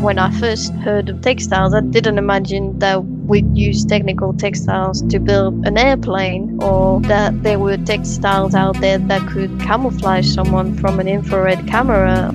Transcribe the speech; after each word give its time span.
when 0.00 0.18
I 0.18 0.30
first 0.38 0.72
heard 0.74 1.08
of 1.08 1.20
textiles, 1.22 1.74
I 1.74 1.80
didn't 1.80 2.18
imagine 2.18 2.78
that 2.78 3.04
we'd 3.04 3.56
use 3.56 3.84
technical 3.84 4.32
textiles 4.32 5.02
to 5.02 5.18
build 5.18 5.66
an 5.66 5.76
airplane 5.76 6.62
or 6.62 7.00
that 7.02 7.42
there 7.42 7.58
were 7.58 7.76
textiles 7.78 8.54
out 8.54 8.80
there 8.80 8.98
that 8.98 9.28
could 9.28 9.60
camouflage 9.60 10.28
someone 10.32 10.76
from 10.76 11.00
an 11.00 11.08
infrared 11.08 11.66
camera. 11.66 12.32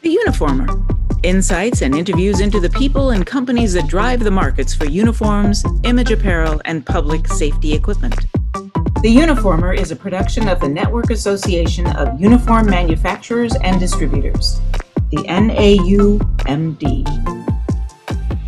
The 0.00 0.18
Uniformer 0.26 0.78
insights 1.22 1.82
and 1.82 1.94
interviews 1.94 2.40
into 2.40 2.58
the 2.58 2.70
people 2.70 3.10
and 3.10 3.24
companies 3.24 3.74
that 3.74 3.86
drive 3.86 4.24
the 4.24 4.30
markets 4.30 4.74
for 4.74 4.86
uniforms, 4.86 5.64
image 5.84 6.10
apparel, 6.10 6.60
and 6.64 6.84
public 6.84 7.28
safety 7.28 7.74
equipment. 7.74 8.26
The 9.02 9.16
Uniformer 9.16 9.72
is 9.78 9.92
a 9.92 9.96
production 9.96 10.48
of 10.48 10.60
the 10.60 10.68
Network 10.68 11.10
Association 11.10 11.86
of 11.86 12.20
Uniform 12.20 12.66
Manufacturers 12.66 13.54
and 13.62 13.78
Distributors, 13.78 14.60
the 15.12 15.24
NAUMD. 15.24 16.82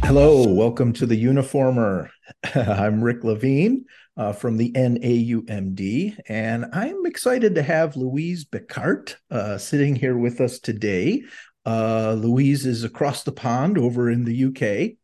Hello, 0.02 0.48
welcome 0.48 0.94
to 0.94 1.04
the 1.04 1.22
Uniformer. 1.22 2.08
I'm 2.54 3.04
Rick 3.04 3.22
Levine 3.22 3.84
uh, 4.16 4.32
from 4.32 4.56
the 4.56 4.72
NAUMD, 4.72 6.20
and 6.26 6.64
I'm 6.72 7.04
excited 7.04 7.54
to 7.56 7.62
have 7.62 7.96
Louise 7.96 8.46
Becart 8.46 9.16
uh, 9.30 9.58
sitting 9.58 9.94
here 9.94 10.16
with 10.16 10.40
us 10.40 10.58
today. 10.58 11.24
Uh, 11.66 12.14
Louise 12.14 12.64
is 12.64 12.82
across 12.82 13.24
the 13.24 13.32
pond 13.32 13.76
over 13.76 14.10
in 14.10 14.24
the 14.24 14.44
UK, 14.46 14.96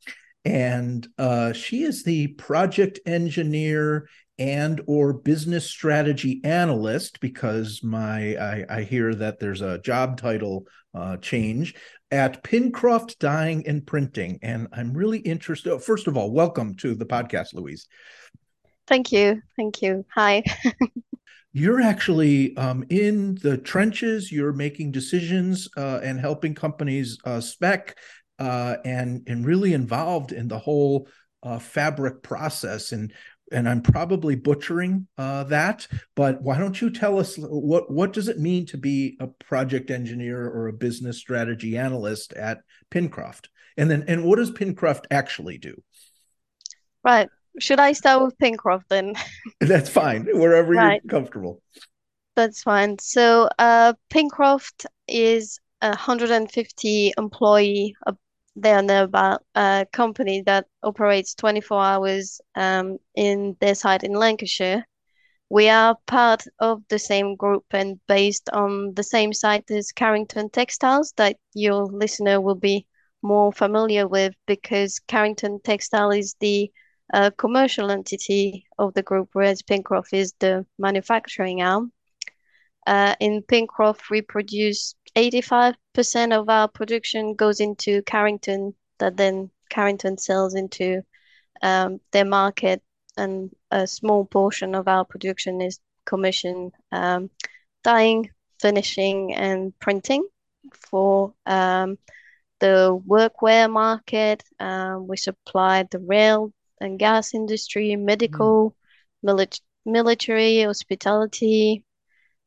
and 0.46 1.06
uh, 1.18 1.52
she 1.52 1.82
is 1.82 2.04
the 2.04 2.28
project 2.28 3.00
engineer 3.04 4.08
and 4.40 4.80
or 4.86 5.12
business 5.12 5.70
strategy 5.70 6.40
analyst 6.44 7.20
because 7.20 7.82
my 7.84 8.34
I, 8.36 8.64
I 8.68 8.82
hear 8.82 9.14
that 9.14 9.38
there's 9.38 9.60
a 9.60 9.78
job 9.78 10.16
title 10.16 10.66
uh, 10.94 11.18
change 11.18 11.74
at 12.10 12.42
Pincroft 12.42 13.18
Dyeing 13.18 13.66
and 13.68 13.86
Printing, 13.86 14.40
and 14.42 14.66
I'm 14.72 14.94
really 14.94 15.18
interested. 15.18 15.72
Oh, 15.72 15.78
first 15.78 16.08
of 16.08 16.16
all, 16.16 16.32
welcome 16.32 16.74
to 16.76 16.94
the 16.94 17.06
podcast, 17.06 17.54
Louise. 17.54 17.86
Thank 18.88 19.12
you, 19.12 19.42
thank 19.56 19.82
you. 19.82 20.04
Hi. 20.14 20.42
you're 21.52 21.82
actually 21.82 22.56
um, 22.56 22.84
in 22.88 23.36
the 23.42 23.58
trenches. 23.58 24.32
You're 24.32 24.54
making 24.54 24.92
decisions 24.92 25.68
uh, 25.76 26.00
and 26.02 26.18
helping 26.18 26.54
companies 26.54 27.18
uh, 27.24 27.40
spec 27.40 27.96
uh, 28.38 28.76
and 28.86 29.22
and 29.28 29.44
really 29.44 29.74
involved 29.74 30.32
in 30.32 30.48
the 30.48 30.58
whole 30.58 31.06
uh, 31.42 31.58
fabric 31.58 32.22
process. 32.22 32.92
And 32.92 33.12
and 33.50 33.68
I'm 33.68 33.82
probably 33.82 34.36
butchering 34.36 35.06
uh, 35.18 35.44
that, 35.44 35.86
but 36.14 36.42
why 36.42 36.58
don't 36.58 36.80
you 36.80 36.90
tell 36.90 37.18
us 37.18 37.36
what 37.36 37.90
what 37.90 38.12
does 38.12 38.28
it 38.28 38.38
mean 38.38 38.66
to 38.66 38.76
be 38.76 39.16
a 39.20 39.26
project 39.26 39.90
engineer 39.90 40.46
or 40.46 40.68
a 40.68 40.72
business 40.72 41.18
strategy 41.18 41.76
analyst 41.76 42.32
at 42.34 42.62
Pincroft, 42.90 43.48
and 43.76 43.90
then 43.90 44.04
and 44.08 44.24
what 44.24 44.36
does 44.36 44.50
Pincroft 44.50 45.06
actually 45.10 45.58
do? 45.58 45.82
Right. 47.04 47.28
Should 47.58 47.80
I 47.80 47.92
start 47.92 48.22
with 48.22 48.38
Pincroft 48.38 48.84
then? 48.88 49.14
That's 49.60 49.90
fine. 49.90 50.26
Wherever 50.32 50.72
right. 50.72 51.00
you're 51.02 51.10
comfortable. 51.10 51.62
That's 52.36 52.62
fine. 52.62 52.98
So, 53.00 53.48
uh, 53.58 53.94
Pincroft 54.08 54.86
is 55.08 55.58
a 55.82 55.88
150 55.88 57.12
employee, 57.18 57.94
they 58.56 58.72
are 58.72 59.02
about 59.02 59.42
a 59.54 59.86
company 59.92 60.42
that 60.42 60.66
operates 60.82 61.34
24 61.34 61.82
hours 61.82 62.40
um, 62.54 62.98
in 63.14 63.56
their 63.60 63.74
site 63.74 64.02
in 64.02 64.12
Lancashire. 64.12 64.84
We 65.48 65.68
are 65.68 65.96
part 66.06 66.44
of 66.58 66.82
the 66.88 66.98
same 66.98 67.36
group 67.36 67.64
and 67.72 67.98
based 68.06 68.48
on 68.50 68.94
the 68.94 69.02
same 69.02 69.32
site 69.32 69.70
as 69.70 69.92
Carrington 69.92 70.50
Textiles 70.50 71.12
that 71.16 71.36
your 71.54 71.86
listener 71.86 72.40
will 72.40 72.54
be 72.54 72.86
more 73.22 73.52
familiar 73.52 74.06
with 74.06 74.34
because 74.46 75.00
Carrington 75.00 75.60
Textile 75.62 76.12
is 76.12 76.34
the 76.40 76.70
uh, 77.12 77.30
commercial 77.36 77.90
entity 77.90 78.66
of 78.78 78.94
the 78.94 79.02
group, 79.02 79.30
whereas 79.32 79.62
Pincroft 79.62 80.12
is 80.12 80.32
the 80.38 80.64
manufacturing 80.78 81.62
arm. 81.62 81.92
Uh, 82.86 83.14
in 83.20 83.42
Pincroft, 83.42 84.10
we 84.10 84.22
produce 84.22 84.94
85% 85.16 86.32
of 86.32 86.48
our 86.48 86.68
production 86.68 87.34
goes 87.34 87.60
into 87.60 88.02
Carrington, 88.02 88.74
that 88.98 89.16
then 89.16 89.50
Carrington 89.68 90.18
sells 90.18 90.54
into 90.54 91.02
um, 91.62 92.00
their 92.12 92.24
market, 92.24 92.82
and 93.16 93.50
a 93.70 93.86
small 93.86 94.24
portion 94.24 94.74
of 94.74 94.88
our 94.88 95.04
production 95.04 95.60
is 95.60 95.80
commission 96.04 96.72
um, 96.92 97.30
dyeing, 97.82 98.30
finishing, 98.60 99.34
and 99.34 99.78
printing 99.78 100.26
for 100.90 101.34
um, 101.46 101.98
the 102.60 103.00
workwear 103.06 103.70
market. 103.70 104.42
Um, 104.58 105.06
we 105.06 105.16
supply 105.16 105.84
the 105.90 105.98
rail 105.98 106.52
and 106.80 106.98
gas 106.98 107.34
industry, 107.34 107.96
medical, 107.96 108.74
mm. 109.24 109.30
mili- 109.30 109.60
military, 109.84 110.62
hospitality. 110.62 111.84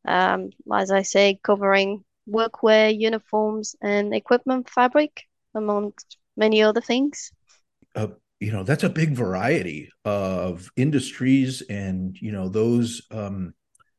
Um, 0.06 0.50
as 0.73 0.91
I 0.91 1.03
say, 1.03 1.40
covering 1.44 2.03
workwear, 2.29 2.97
uniforms, 2.97 3.75
and 3.81 4.13
equipment 4.13 4.69
fabric, 4.69 5.23
amongst 5.56 6.17
many 6.35 6.61
other 6.61 6.81
things. 6.81 7.31
Uh, 7.95 8.07
you 8.39 8.51
know, 8.51 8.63
that's 8.63 8.84
a 8.84 8.89
big 8.89 9.11
variety 9.11 9.89
of 10.03 10.69
industries, 10.75 11.61
and 11.69 12.17
you 12.19 12.31
know 12.31 12.50
those 12.50 13.01
um, 13.11 13.53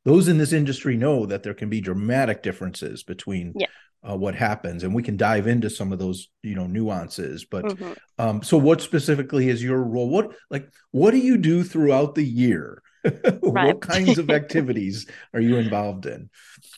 those 0.05 0.29
in 0.29 0.39
this 0.39 0.53
industry 0.53 0.97
know 0.97 1.27
that 1.27 1.43
there 1.43 1.55
can 1.55 1.71
be 1.71 1.81
dramatic 1.81 2.43
differences 2.43 3.03
between 3.03 3.55
yeah. 3.57 3.67
uh, 4.09 4.17
what 4.17 4.35
happens, 4.35 4.85
and 4.85 4.95
we 4.95 5.03
can 5.03 5.17
dive 5.17 5.47
into 5.47 5.71
some 5.71 5.93
of 5.93 5.99
those 5.99 6.29
you 6.43 6.55
know 6.55 6.67
nuances. 6.67 7.45
But 7.45 7.65
mm-hmm. 7.65 7.93
um, 8.19 8.43
so, 8.43 8.59
what 8.59 8.83
specifically 8.83 9.49
is 9.49 9.63
your 9.63 9.83
role? 9.83 10.11
What 10.11 10.33
like 10.51 10.69
what 10.91 11.13
do 11.13 11.19
you 11.19 11.39
do 11.39 11.65
throughout 11.65 12.15
the 12.15 12.27
year? 12.27 12.83
what 13.41 13.81
kinds 13.81 14.19
of 14.19 14.31
activities 14.41 15.07
are 15.33 15.41
you 15.41 15.57
involved 15.57 16.07
in? 16.07 16.31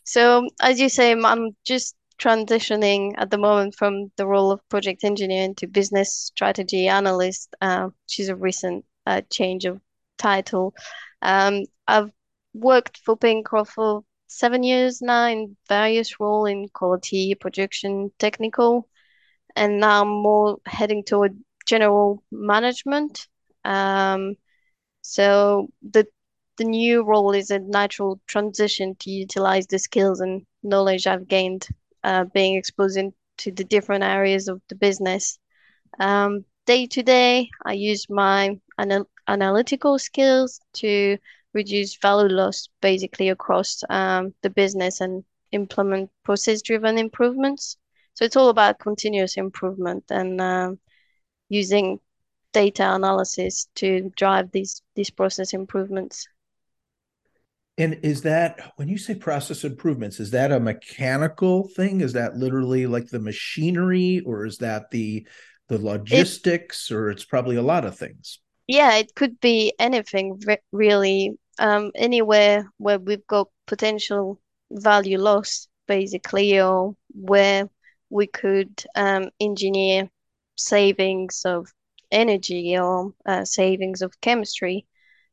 So, 0.04 0.48
as 0.60 0.80
you 0.80 0.88
say, 0.88 1.12
I'm 1.12 1.56
just 1.64 1.94
transitioning 2.18 3.14
at 3.18 3.30
the 3.30 3.38
moment 3.38 3.74
from 3.74 4.10
the 4.16 4.26
role 4.26 4.50
of 4.50 4.66
project 4.68 5.04
engineer 5.04 5.44
into 5.44 5.66
business 5.66 6.12
strategy 6.12 6.88
analyst, 6.88 7.54
uh, 7.60 7.84
which 7.84 8.20
is 8.20 8.28
a 8.28 8.36
recent 8.36 8.84
uh, 9.06 9.22
change 9.30 9.64
of 9.64 9.80
title. 10.18 10.74
Um, 11.22 11.64
I've 11.86 12.10
worked 12.54 12.98
for 12.98 13.16
Pincroft 13.16 13.68
for 13.68 14.02
seven 14.28 14.62
years 14.62 15.02
now 15.02 15.26
in 15.26 15.56
various 15.68 16.18
roles 16.18 16.50
in 16.50 16.68
quality, 16.68 17.34
production, 17.34 18.10
technical, 18.18 18.88
and 19.54 19.80
now 19.80 20.02
I'm 20.02 20.08
more 20.08 20.58
heading 20.66 21.04
toward 21.04 21.36
general 21.66 22.22
management. 22.30 23.28
Um, 23.64 24.36
so 25.02 25.68
the 25.82 26.06
the 26.56 26.64
new 26.64 27.02
role 27.04 27.32
is 27.32 27.50
a 27.50 27.58
natural 27.58 28.20
transition 28.26 28.94
to 29.00 29.10
utilize 29.10 29.66
the 29.66 29.78
skills 29.78 30.20
and 30.20 30.46
knowledge 30.62 31.06
I've 31.06 31.28
gained 31.28 31.68
uh, 32.02 32.24
being 32.24 32.56
exposed 32.56 32.98
to 33.38 33.52
the 33.52 33.64
different 33.64 34.04
areas 34.04 34.48
of 34.48 34.60
the 34.68 34.74
business. 34.74 35.38
Um, 35.98 36.44
day 36.66 36.86
to 36.86 37.02
day, 37.02 37.50
I 37.64 37.72
use 37.72 38.08
my 38.08 38.58
anal- 38.80 39.10
analytical 39.28 39.98
skills 39.98 40.60
to 40.74 41.18
reduce 41.52 41.96
value 41.96 42.28
loss 42.28 42.68
basically 42.80 43.28
across 43.28 43.82
um, 43.88 44.34
the 44.42 44.50
business 44.50 45.00
and 45.00 45.24
implement 45.52 46.10
process 46.24 46.62
driven 46.62 46.98
improvements. 46.98 47.76
So 48.14 48.24
it's 48.24 48.36
all 48.36 48.48
about 48.48 48.78
continuous 48.78 49.36
improvement 49.36 50.04
and 50.10 50.40
um, 50.40 50.78
using 51.48 52.00
data 52.52 52.94
analysis 52.94 53.68
to 53.74 54.10
drive 54.16 54.50
these 54.52 54.82
these 54.94 55.10
process 55.10 55.52
improvements. 55.52 56.26
And 57.78 57.98
is 58.02 58.22
that 58.22 58.72
when 58.76 58.88
you 58.88 58.96
say 58.96 59.14
process 59.14 59.64
improvements, 59.64 60.18
is 60.18 60.30
that 60.30 60.50
a 60.50 60.60
mechanical 60.60 61.68
thing? 61.68 62.00
Is 62.00 62.14
that 62.14 62.36
literally 62.36 62.86
like 62.86 63.08
the 63.08 63.18
machinery 63.18 64.22
or 64.24 64.46
is 64.46 64.58
that 64.58 64.90
the 64.90 65.26
the 65.68 65.78
logistics 65.78 66.90
it, 66.90 66.94
or 66.94 67.10
it's 67.10 67.24
probably 67.24 67.56
a 67.56 67.62
lot 67.62 67.84
of 67.84 67.98
things? 67.98 68.38
Yeah, 68.66 68.96
it 68.96 69.14
could 69.14 69.40
be 69.40 69.74
anything 69.78 70.40
re- 70.46 70.58
really. 70.72 71.38
Um, 71.58 71.90
anywhere 71.94 72.70
where 72.76 72.98
we've 72.98 73.26
got 73.26 73.48
potential 73.66 74.38
value 74.70 75.18
loss 75.18 75.68
basically 75.86 76.60
or 76.60 76.94
where 77.14 77.70
we 78.10 78.26
could 78.26 78.84
um, 78.94 79.30
engineer 79.40 80.10
savings 80.56 81.42
of 81.46 81.72
energy 82.10 82.76
or 82.78 83.14
uh, 83.24 83.44
savings 83.44 84.02
of 84.02 84.20
chemistry 84.20 84.86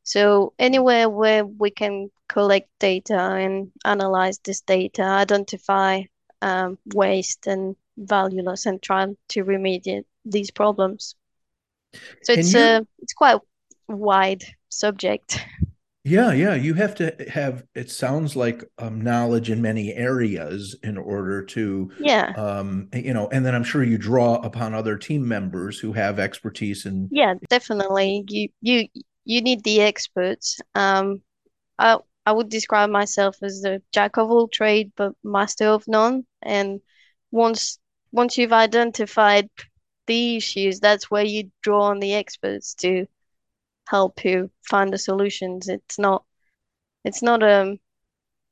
so 0.04 0.54
anywhere 0.60 1.10
where 1.10 1.46
we 1.46 1.72
can 1.72 2.12
collect 2.30 2.70
data 2.80 3.18
and 3.18 3.72
analyze 3.86 4.40
this 4.40 4.62
data, 4.62 5.04
identify 5.04 6.04
um, 6.42 6.78
waste 6.94 7.48
and 7.48 7.76
value 7.98 8.44
loss, 8.44 8.66
and 8.66 8.82
try 8.82 9.08
to 9.30 9.46
remediate 9.46 10.06
these 10.26 10.52
problems. 10.52 11.16
So 12.24 12.34
it's 12.34 12.56
a 12.56 12.86
it's 13.00 13.14
quite 13.14 13.40
wide 13.88 14.44
subject. 14.70 15.40
Yeah, 16.06 16.34
yeah. 16.34 16.56
You 16.56 16.74
have 16.74 16.96
to 16.96 17.16
have, 17.30 17.64
it 17.76 17.90
sounds 17.90 18.36
like 18.36 18.64
um, 18.78 19.02
knowledge 19.02 19.50
in 19.50 19.62
many 19.62 19.94
areas 19.94 20.76
in 20.84 20.98
order 20.98 21.42
to, 21.46 21.92
Yeah, 21.98 22.36
um, 22.36 22.90
you 22.94 23.14
know, 23.14 23.30
and 23.30 23.46
then 23.46 23.56
I'm 23.56 23.64
sure 23.64 23.84
you 23.84 23.98
draw 23.98 24.36
upon 24.36 24.74
other 24.74 24.98
team 24.98 25.26
members 25.26 25.80
who 25.80 25.94
have 25.94 26.20
expertise 26.20 26.86
in. 26.86 27.10
yeah, 27.10 27.36
definitely. 27.50 28.26
You 28.28 28.50
you 28.62 28.88
you 29.26 29.42
need 29.42 29.64
the 29.64 29.82
experts. 29.82 30.60
Um, 30.76 31.22
I 31.80 32.00
I 32.26 32.32
would 32.34 32.50
describe 32.50 32.90
myself 32.90 33.38
as 33.44 33.62
the 33.62 33.82
jack 33.94 34.18
of 34.18 34.32
all 34.32 34.48
trade, 34.48 34.92
but 34.96 35.14
master 35.24 35.68
of 35.68 35.88
none. 35.88 36.26
And 36.42 36.82
once 37.32 37.80
once 38.12 38.38
you've 38.38 38.54
identified 38.54 39.50
the 40.08 40.38
issues, 40.38 40.80
that's 40.80 41.12
where 41.12 41.26
you 41.26 41.52
draw 41.64 41.84
on 41.84 42.00
the 42.00 42.14
experts 42.16 42.74
to 42.76 43.08
help 43.90 44.24
you 44.26 44.52
find 44.70 44.94
the 44.94 44.98
solutions. 44.98 45.70
It's 45.70 46.00
not 46.00 46.24
it's 47.06 47.22
not 47.24 47.44
um 47.44 47.80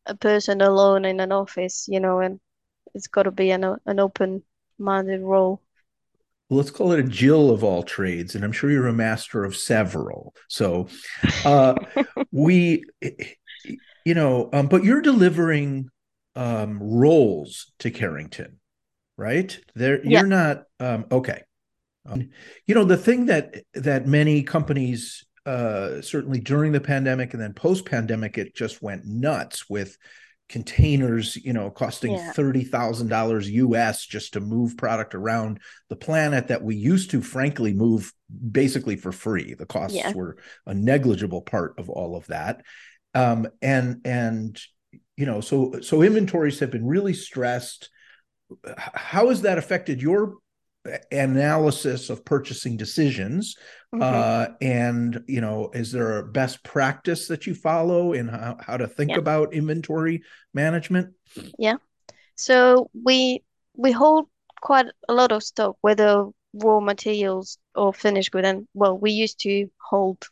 a 0.05 0.15
person 0.15 0.61
alone 0.61 1.05
in 1.05 1.19
an 1.19 1.31
office, 1.31 1.87
you 1.89 1.99
know, 1.99 2.19
and 2.19 2.39
it's 2.95 3.07
got 3.07 3.23
to 3.23 3.31
be 3.31 3.51
an 3.51 3.63
an 3.85 3.99
open-minded 3.99 5.21
role. 5.21 5.61
Let's 6.51 6.69
call 6.69 6.91
it 6.91 6.99
a 6.99 7.03
Jill 7.03 7.49
of 7.49 7.63
all 7.63 7.81
trades, 7.81 8.35
and 8.35 8.43
I'm 8.43 8.51
sure 8.51 8.69
you're 8.69 8.87
a 8.87 8.93
master 8.93 9.43
of 9.43 9.55
several. 9.55 10.35
So, 10.49 10.89
uh, 11.45 11.75
we, 12.31 12.83
you 14.05 14.13
know, 14.13 14.49
um, 14.53 14.67
but 14.67 14.83
you're 14.83 15.01
delivering 15.01 15.89
um, 16.35 16.81
roles 16.81 17.71
to 17.79 17.89
Carrington, 17.89 18.59
right? 19.17 19.57
There, 19.75 20.03
Yeah, 20.03 20.19
you're 20.19 20.27
not 20.27 20.63
um, 20.79 21.05
okay. 21.11 21.41
Um, 22.05 22.29
you 22.65 22.75
know, 22.75 22.83
the 22.83 22.97
thing 22.97 23.27
that 23.27 23.55
that 23.73 24.07
many 24.07 24.43
companies, 24.43 25.25
uh, 25.45 26.01
certainly 26.01 26.39
during 26.39 26.71
the 26.71 26.81
pandemic 26.81 27.33
and 27.33 27.41
then 27.41 27.53
post 27.53 27.85
pandemic, 27.85 28.37
it 28.37 28.55
just 28.55 28.81
went 28.81 29.05
nuts 29.05 29.69
with 29.69 29.97
containers, 30.51 31.37
you 31.37 31.53
know, 31.53 31.71
costing 31.71 32.11
yeah, 32.11 32.33
$30,000 32.33 33.45
US 33.45 34.05
just 34.05 34.33
to 34.33 34.41
move 34.41 34.75
product 34.75 35.15
around 35.15 35.61
the 35.89 35.95
planet 35.95 36.49
that 36.49 36.61
we 36.61 36.75
used 36.75 37.11
to, 37.11 37.21
frankly, 37.21 37.73
move 37.73 38.11
basically 38.51 38.97
for 38.97 39.13
free. 39.13 39.53
The 39.53 39.65
costs 39.65 39.95
yeah, 39.95 40.11
were 40.13 40.37
a 40.65 40.73
negligible 40.73 41.41
part 41.41 41.79
of 41.79 41.89
all 41.89 42.17
of 42.17 42.27
that. 42.27 42.63
Um, 43.15 43.47
and, 43.61 44.01
and, 44.03 44.59
you 45.15 45.25
know, 45.25 45.39
so, 45.39 45.79
so 45.81 46.01
inventories 46.01 46.59
have 46.59 46.71
been 46.71 46.85
really 46.85 47.13
stressed. 47.13 47.89
How 48.77 49.29
has 49.29 49.43
that 49.43 49.57
affected 49.57 50.01
your 50.01 50.35
analysis 51.11 52.09
of 52.09 52.25
purchasing 52.25 52.75
decisions 52.75 53.55
hmm 53.93 54.01
uh, 54.01 54.47
and 54.61 55.21
you 55.27 55.41
know 55.41 55.69
is 55.73 55.91
there 55.91 56.17
a 56.17 56.25
best 56.25 56.63
practice 56.63 57.27
that 57.27 57.45
you 57.45 57.53
follow 57.53 58.13
in 58.13 58.27
how, 58.27 58.57
how 58.59 58.77
to 58.77 58.87
think 58.87 59.11
yeah, 59.11 59.17
about 59.17 59.53
inventory 59.53 60.23
management 60.53 61.13
yeah. 61.57 61.77
So 62.35 62.89
we 62.93 63.43
we 63.75 63.91
hold 63.91 64.27
quite 64.61 64.87
a 65.07 65.13
lot 65.13 65.31
of 65.31 65.43
stock, 65.43 65.77
whether 65.81 66.25
raw 66.53 66.79
materials 66.79 67.57
or 67.75 67.93
finished 67.93 68.31
good. 68.31 68.45
And 68.45 68.67
well, 68.73 68.97
we 68.97 69.11
used 69.11 69.39
to 69.41 69.69
hold 69.89 70.25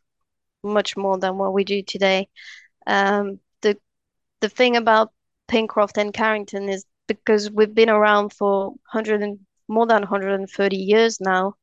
much 0.64 0.98
more 0.98 1.18
than 1.18 1.38
what 1.38 1.54
we 1.54 1.64
do 1.64 1.82
today. 1.82 2.28
Um, 2.88 3.40
the 3.62 3.78
the 4.42 4.50
thing 4.50 4.76
about 4.76 5.12
Pincroft 5.48 5.98
and 5.98 6.14
Carrington 6.14 6.70
is 6.70 6.86
because 7.08 7.50
we've 7.50 7.74
been 7.74 7.90
around 7.90 8.34
for 8.34 8.70
100 8.70 9.22
and 9.24 9.40
more 9.70 9.86
than 9.88 10.02
130 10.02 10.76
years 10.76 11.20
now, 11.22 11.54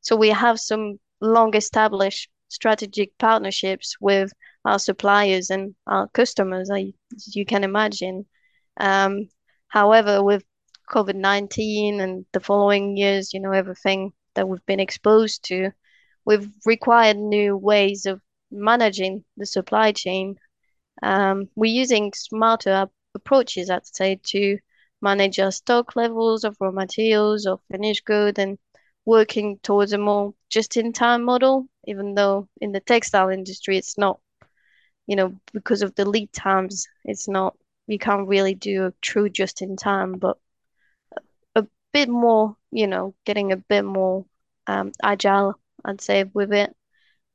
so 0.00 0.16
we 0.16 0.30
have 0.30 0.60
some 0.60 0.98
long 1.20 1.54
established 1.56 2.30
strategic 2.48 3.16
partnerships 3.18 3.96
with 4.00 4.32
our 4.64 4.78
suppliers 4.78 5.50
and 5.50 5.74
our 5.86 6.08
customers, 6.08 6.70
I, 6.70 6.92
you 7.26 7.44
can 7.44 7.64
imagine. 7.64 8.26
Um, 8.78 9.28
however, 9.68 10.22
with 10.22 10.44
COVID-19 10.90 12.00
and 12.00 12.24
the 12.32 12.40
following 12.40 12.96
years, 12.96 13.34
you 13.34 13.40
know, 13.40 13.52
everything 13.52 14.12
that 14.34 14.48
we've 14.48 14.64
been 14.66 14.80
exposed 14.80 15.44
to, 15.44 15.72
we've 16.24 16.48
required 16.64 17.18
new 17.18 17.56
ways 17.56 18.06
of 18.06 18.20
managing 18.50 19.24
the 19.36 19.44
supply 19.44 19.92
chain 19.92 20.36
um, 21.02 21.48
we're 21.54 21.72
using 21.72 22.12
smarter 22.14 22.88
approaches, 23.14 23.70
I'd 23.70 23.86
say, 23.86 24.20
to 24.24 24.58
manage 25.00 25.38
our 25.38 25.52
stock 25.52 25.96
levels 25.96 26.44
of 26.44 26.56
raw 26.60 26.70
materials 26.70 27.46
or 27.46 27.60
finished 27.70 28.04
good 28.04 28.38
and 28.38 28.58
working 29.04 29.58
towards 29.62 29.92
a 29.92 29.98
more 29.98 30.34
just-in-time 30.50 31.24
model, 31.24 31.66
even 31.86 32.14
though 32.14 32.48
in 32.60 32.72
the 32.72 32.80
textile 32.80 33.30
industry 33.30 33.78
it's 33.78 33.96
not, 33.96 34.20
you 35.06 35.16
know, 35.16 35.34
because 35.52 35.82
of 35.82 35.94
the 35.94 36.04
lead 36.04 36.32
times, 36.32 36.86
it's 37.04 37.28
not, 37.28 37.56
you 37.86 37.98
can't 37.98 38.28
really 38.28 38.54
do 38.54 38.86
a 38.86 38.92
true 39.00 39.28
just-in-time, 39.30 40.12
but 40.14 40.36
a 41.54 41.66
bit 41.92 42.08
more, 42.08 42.56
you 42.70 42.86
know, 42.86 43.14
getting 43.24 43.52
a 43.52 43.56
bit 43.56 43.84
more 43.84 44.26
um, 44.66 44.92
agile, 45.02 45.54
I'd 45.84 46.02
say, 46.02 46.24
with 46.24 46.52
it. 46.52 46.74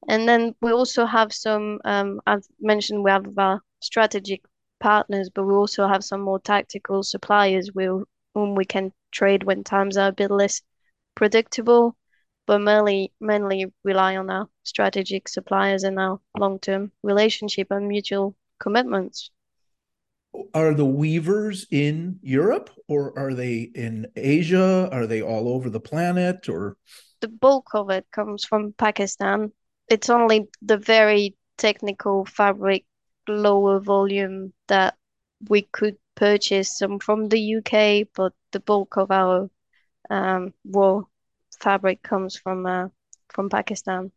And 0.07 0.27
then 0.27 0.53
we 0.61 0.71
also 0.71 1.05
have 1.05 1.33
some, 1.33 1.79
um, 1.85 2.21
I've 2.27 2.45
mentioned 2.59 3.03
we 3.03 3.09
have 3.09 3.37
our 3.37 3.61
strategic 3.79 4.43
partners, 4.83 5.29
but 5.33 5.45
we 5.45 5.53
also 5.53 5.87
have 5.87 6.03
some 6.03 6.21
more 6.21 6.39
tactical 6.39 7.03
suppliers 7.03 7.71
with 7.73 8.03
whom 8.35 8.55
we 8.55 8.65
can 8.65 8.91
trade 9.11 9.43
when 9.43 9.63
times 9.63 9.97
are 9.97 10.09
a 10.09 10.19
bit 10.21 10.31
less 10.31 10.61
predictable, 11.15 11.95
but 12.47 12.59
mainly 12.59 13.13
mainly 13.19 13.73
rely 13.83 14.17
on 14.17 14.29
our 14.29 14.47
strategic 14.63 15.29
suppliers 15.29 15.83
and 15.83 15.99
our 15.99 16.19
long-term 16.37 16.91
relationship 17.03 17.67
and 17.71 17.87
mutual 17.87 18.35
commitments. 18.59 19.31
are 20.53 20.73
the 20.73 20.85
weavers 20.85 21.67
in 21.71 22.19
europe 22.21 22.69
or 22.87 23.17
are 23.17 23.33
they 23.33 23.71
in 23.75 24.07
asia 24.15 24.89
are 24.91 25.05
they 25.07 25.21
all 25.21 25.47
over 25.47 25.69
the 25.69 25.79
planet 25.79 26.49
or 26.49 26.77
The 27.21 27.27
bulk 27.27 27.73
of 27.73 27.89
it 27.89 28.05
comes 28.11 28.45
from 28.45 28.73
Pakistan. 28.73 29.51
It's 29.89 30.09
only 30.09 30.49
the 30.61 30.77
very 30.77 31.35
technical 31.57 32.25
fabric, 32.25 32.85
lower 33.27 33.79
volume 33.79 34.53
that 34.67 34.95
we 35.49 35.63
could 35.63 35.97
purchase 36.15 36.77
some 36.77 36.99
from 36.99 37.29
the 37.29 37.39
UK, 37.57 38.07
but 38.15 38.33
the 38.51 38.59
bulk 38.59 38.97
of 38.97 39.11
our 39.11 39.49
um, 40.09 40.53
raw 40.65 41.01
fabric 41.59 42.01
comes 42.03 42.35
from 42.35 42.65
uh, 42.65 42.87
from 43.29 43.49
Pakistan. 43.49 44.11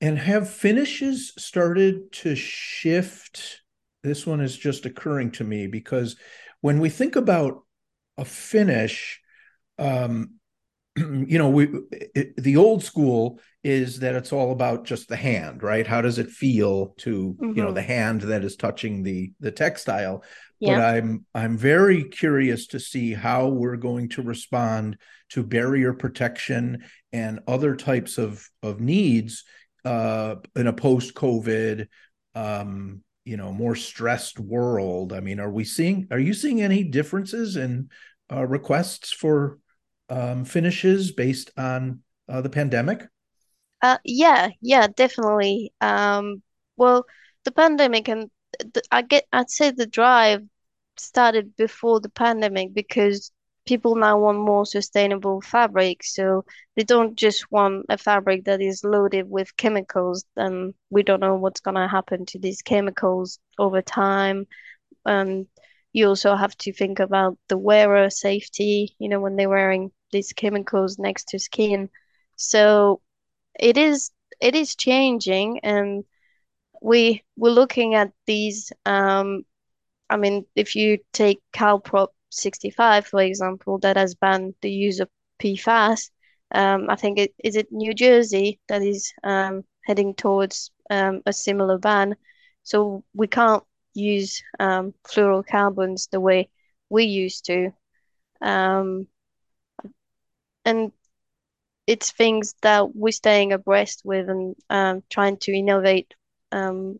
and 0.00 0.18
have 0.18 0.50
finishes 0.50 1.32
started 1.38 2.12
to 2.12 2.34
shift 2.34 3.62
this 4.04 4.26
one 4.26 4.40
is 4.40 4.56
just 4.56 4.84
occurring 4.84 5.30
to 5.32 5.44
me 5.44 5.66
because 5.66 6.16
when 6.60 6.78
we 6.78 6.90
think 6.90 7.16
about 7.16 7.62
a 8.18 8.24
finish 8.24 9.20
um, 9.78 10.34
you 11.26 11.38
know, 11.38 11.48
we 11.48 11.68
it, 11.90 12.36
the 12.36 12.56
old 12.56 12.82
school 12.82 13.40
is 13.62 14.00
that 14.00 14.14
it's 14.14 14.32
all 14.32 14.52
about 14.52 14.84
just 14.84 15.08
the 15.08 15.16
hand, 15.16 15.62
right? 15.62 15.86
How 15.86 16.00
does 16.00 16.18
it 16.18 16.30
feel 16.30 16.94
to, 16.98 17.36
you 17.54 17.62
know, 17.62 17.72
the 17.72 17.82
hand 17.82 18.22
that 18.22 18.44
is 18.44 18.56
touching 18.56 19.02
the 19.02 19.32
the 19.40 19.50
textile? 19.50 20.22
But 20.60 20.78
I'm 20.78 21.26
I'm 21.34 21.56
very 21.58 22.04
curious 22.04 22.68
to 22.68 22.80
see 22.80 23.12
how 23.12 23.48
we're 23.48 23.76
going 23.76 24.08
to 24.10 24.22
respond 24.22 24.98
to 25.30 25.42
barrier 25.42 25.92
protection 25.94 26.84
and 27.12 27.40
other 27.48 27.74
types 27.76 28.18
of 28.18 28.48
of 28.62 28.80
needs 28.80 29.44
uh, 29.84 30.36
in 30.56 30.66
a 30.66 30.72
post-COVID, 30.72 31.88
um, 32.34 33.02
you 33.24 33.36
know, 33.36 33.52
more 33.52 33.74
stressed 33.76 34.38
world. 34.38 35.12
I 35.12 35.20
mean, 35.20 35.40
are 35.40 35.50
we 35.50 35.64
seeing? 35.64 36.06
Are 36.10 36.18
you 36.18 36.34
seeing 36.34 36.62
any 36.62 36.84
differences 36.84 37.56
in 37.56 37.90
uh, 38.32 38.46
requests 38.46 39.12
for 39.12 39.58
um, 40.08 40.44
finishes 40.44 41.12
based 41.12 41.50
on 41.56 42.00
uh, 42.28 42.40
the 42.40 42.50
pandemic. 42.50 43.06
Uh, 43.82 43.98
yeah, 44.04 44.48
yeah, 44.60 44.86
definitely. 44.86 45.72
Um, 45.80 46.42
well, 46.76 47.04
the 47.44 47.52
pandemic 47.52 48.08
and 48.08 48.30
the, 48.58 48.82
I 48.90 49.02
get, 49.02 49.24
I'd 49.32 49.50
say 49.50 49.70
the 49.70 49.86
drive 49.86 50.42
started 50.96 51.56
before 51.56 52.00
the 52.00 52.08
pandemic 52.08 52.72
because 52.72 53.30
people 53.66 53.94
now 53.96 54.18
want 54.18 54.38
more 54.38 54.66
sustainable 54.66 55.40
fabric. 55.40 56.02
So 56.04 56.44
they 56.76 56.84
don't 56.84 57.16
just 57.16 57.50
want 57.50 57.86
a 57.88 57.98
fabric 57.98 58.44
that 58.44 58.60
is 58.60 58.84
loaded 58.84 59.28
with 59.28 59.56
chemicals, 59.56 60.24
and 60.36 60.74
we 60.90 61.02
don't 61.02 61.20
know 61.20 61.36
what's 61.36 61.60
gonna 61.60 61.88
happen 61.88 62.26
to 62.26 62.38
these 62.38 62.62
chemicals 62.62 63.38
over 63.58 63.82
time. 63.82 64.46
And 65.04 65.46
you 65.94 66.08
also 66.08 66.36
have 66.36 66.56
to 66.58 66.74
think 66.74 67.00
about 67.00 67.38
the 67.48 67.58
wearer 67.58 68.10
safety, 68.10 68.96
you 69.00 69.08
know, 69.10 69.20
when 69.20 69.36
they're 69.36 69.50
wearing 69.50 69.92
these 70.12 70.34
chemicals 70.34 70.98
next 70.98 71.28
to 71.30 71.40
skin. 71.40 71.90
So 72.36 73.02
it 73.58 73.78
is 73.78 74.10
it 74.40 74.54
is 74.56 74.76
changing 74.76 75.60
and 75.64 76.04
we 76.82 77.22
we're 77.36 77.50
looking 77.52 77.94
at 77.94 78.12
these 78.26 78.72
um 78.86 79.44
I 80.10 80.16
mean 80.16 80.46
if 80.56 80.76
you 80.76 80.98
take 81.12 81.40
CalProp 81.52 82.08
65 82.30 83.06
for 83.06 83.20
example 83.22 83.78
that 83.80 83.96
has 83.96 84.14
banned 84.14 84.54
the 84.62 84.70
use 84.70 85.00
of 85.00 85.10
PFAS 85.38 86.10
um 86.52 86.90
I 86.90 86.96
think 86.96 87.18
it 87.18 87.34
is 87.44 87.56
it 87.56 87.72
New 87.72 87.94
Jersey 87.94 88.60
that 88.68 88.82
is 88.82 89.12
um 89.24 89.64
heading 89.86 90.14
towards 90.14 90.70
um 90.90 91.22
a 91.26 91.32
similar 91.32 91.78
ban 91.78 92.16
So 92.64 93.04
we 93.14 93.28
can't 93.28 93.64
use 93.94 94.42
um, 94.58 94.92
fluorocarbons 95.06 96.08
the 96.10 96.20
way 96.20 96.48
we 96.90 97.04
used 97.04 97.46
to. 97.46 97.72
Um, 98.40 99.06
and 100.64 100.92
it's 101.86 102.10
things 102.12 102.54
that 102.62 102.94
we're 102.94 103.12
staying 103.12 103.52
abreast 103.52 104.02
with 104.04 104.28
and 104.28 104.56
um, 104.70 105.02
trying 105.10 105.36
to 105.38 105.52
innovate 105.52 106.14
um, 106.52 106.98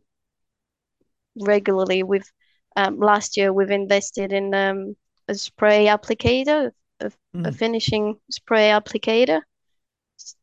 regularly. 1.40 2.02
With 2.02 2.30
um, 2.76 2.98
last 2.98 3.36
year, 3.36 3.52
we've 3.52 3.70
invested 3.70 4.32
in 4.32 4.54
um, 4.54 4.96
a 5.28 5.34
spray 5.34 5.86
applicator, 5.86 6.72
a, 7.00 7.10
mm. 7.34 7.46
a 7.46 7.52
finishing 7.52 8.18
spray 8.30 8.68
applicator, 8.68 9.40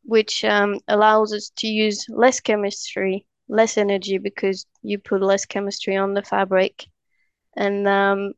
which 0.02 0.44
um, 0.44 0.80
allows 0.88 1.32
us 1.32 1.52
to 1.56 1.66
use 1.66 2.06
less 2.08 2.40
chemistry, 2.40 3.26
less 3.48 3.76
energy 3.76 4.18
because 4.18 4.66
you 4.82 4.98
put 4.98 5.22
less 5.22 5.44
chemistry 5.44 5.96
on 5.96 6.14
the 6.14 6.22
fabric, 6.22 6.86
and 7.56 7.86
um, 7.86 8.32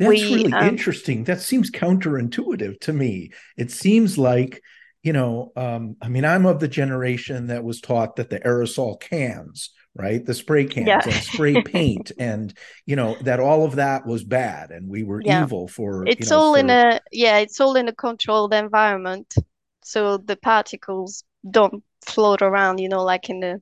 that's 0.00 0.08
we, 0.08 0.34
really 0.34 0.52
um, 0.52 0.66
interesting. 0.66 1.24
That 1.24 1.42
seems 1.42 1.70
counterintuitive 1.70 2.80
to 2.80 2.92
me. 2.92 3.32
It 3.58 3.70
seems 3.70 4.16
like, 4.16 4.62
you 5.02 5.12
know, 5.12 5.52
um, 5.56 5.96
I 6.00 6.08
mean, 6.08 6.24
I'm 6.24 6.46
of 6.46 6.58
the 6.58 6.68
generation 6.68 7.48
that 7.48 7.64
was 7.64 7.82
taught 7.82 8.16
that 8.16 8.30
the 8.30 8.40
aerosol 8.40 8.98
cans, 8.98 9.70
right, 9.94 10.24
the 10.24 10.32
spray 10.32 10.64
cans 10.64 10.86
yeah. 10.86 11.02
and 11.04 11.12
spray 11.12 11.62
paint, 11.66 12.12
and 12.18 12.54
you 12.86 12.96
know 12.96 13.14
that 13.22 13.40
all 13.40 13.66
of 13.66 13.76
that 13.76 14.06
was 14.06 14.24
bad, 14.24 14.70
and 14.70 14.88
we 14.88 15.02
were 15.02 15.20
yeah. 15.22 15.44
evil 15.44 15.68
for. 15.68 16.06
It's 16.06 16.30
you 16.30 16.36
know, 16.36 16.42
all 16.42 16.54
for... 16.54 16.60
in 16.60 16.70
a 16.70 17.00
yeah, 17.12 17.36
it's 17.38 17.60
all 17.60 17.76
in 17.76 17.88
a 17.88 17.94
controlled 17.94 18.54
environment, 18.54 19.34
so 19.82 20.16
the 20.16 20.36
particles 20.36 21.24
don't 21.48 21.84
float 22.06 22.40
around. 22.40 22.78
You 22.80 22.88
know, 22.88 23.04
like 23.04 23.28
in 23.28 23.40
the 23.40 23.60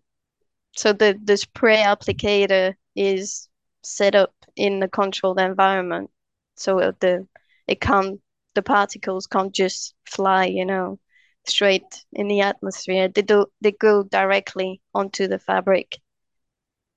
so 0.76 0.92
the 0.92 1.18
the 1.22 1.36
spray 1.36 1.78
applicator 1.78 2.74
is 2.94 3.48
set 3.82 4.14
up 4.14 4.34
in 4.56 4.82
a 4.82 4.88
controlled 4.88 5.40
environment. 5.40 6.10
So 6.56 6.92
the 7.00 7.26
it 7.66 7.80
can't 7.80 8.20
the 8.54 8.62
particles 8.62 9.26
can't 9.26 9.54
just 9.54 9.94
fly 10.04 10.46
you 10.46 10.64
know 10.64 10.98
straight 11.46 12.04
in 12.12 12.28
the 12.28 12.40
atmosphere. 12.42 13.08
They 13.08 13.22
do 13.22 13.46
they 13.60 13.72
go 13.72 14.02
directly 14.02 14.80
onto 14.94 15.28
the 15.28 15.38
fabric. 15.38 15.98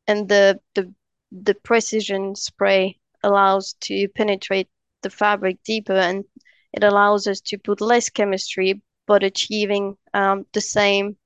And 0.08 0.28
the 0.28 0.60
the 0.75 0.94
the 1.32 1.56
precision 1.56 2.36
spray 2.36 3.00
allows 3.24 3.74
to 3.82 4.08
penetrate 4.10 4.70
the 5.01 5.10
fabric 5.10 5.63
deeper 5.63 5.94
and 5.94 6.25
it 6.74 6.84
allows 6.84 7.28
us 7.28 7.42
to 7.42 7.58
put 7.58 7.82
less 7.82 8.10
chemistry 8.10 8.82
but 9.08 9.24
achieving 9.24 9.98
um, 10.13 10.46
the 10.54 10.62
same 10.62 11.18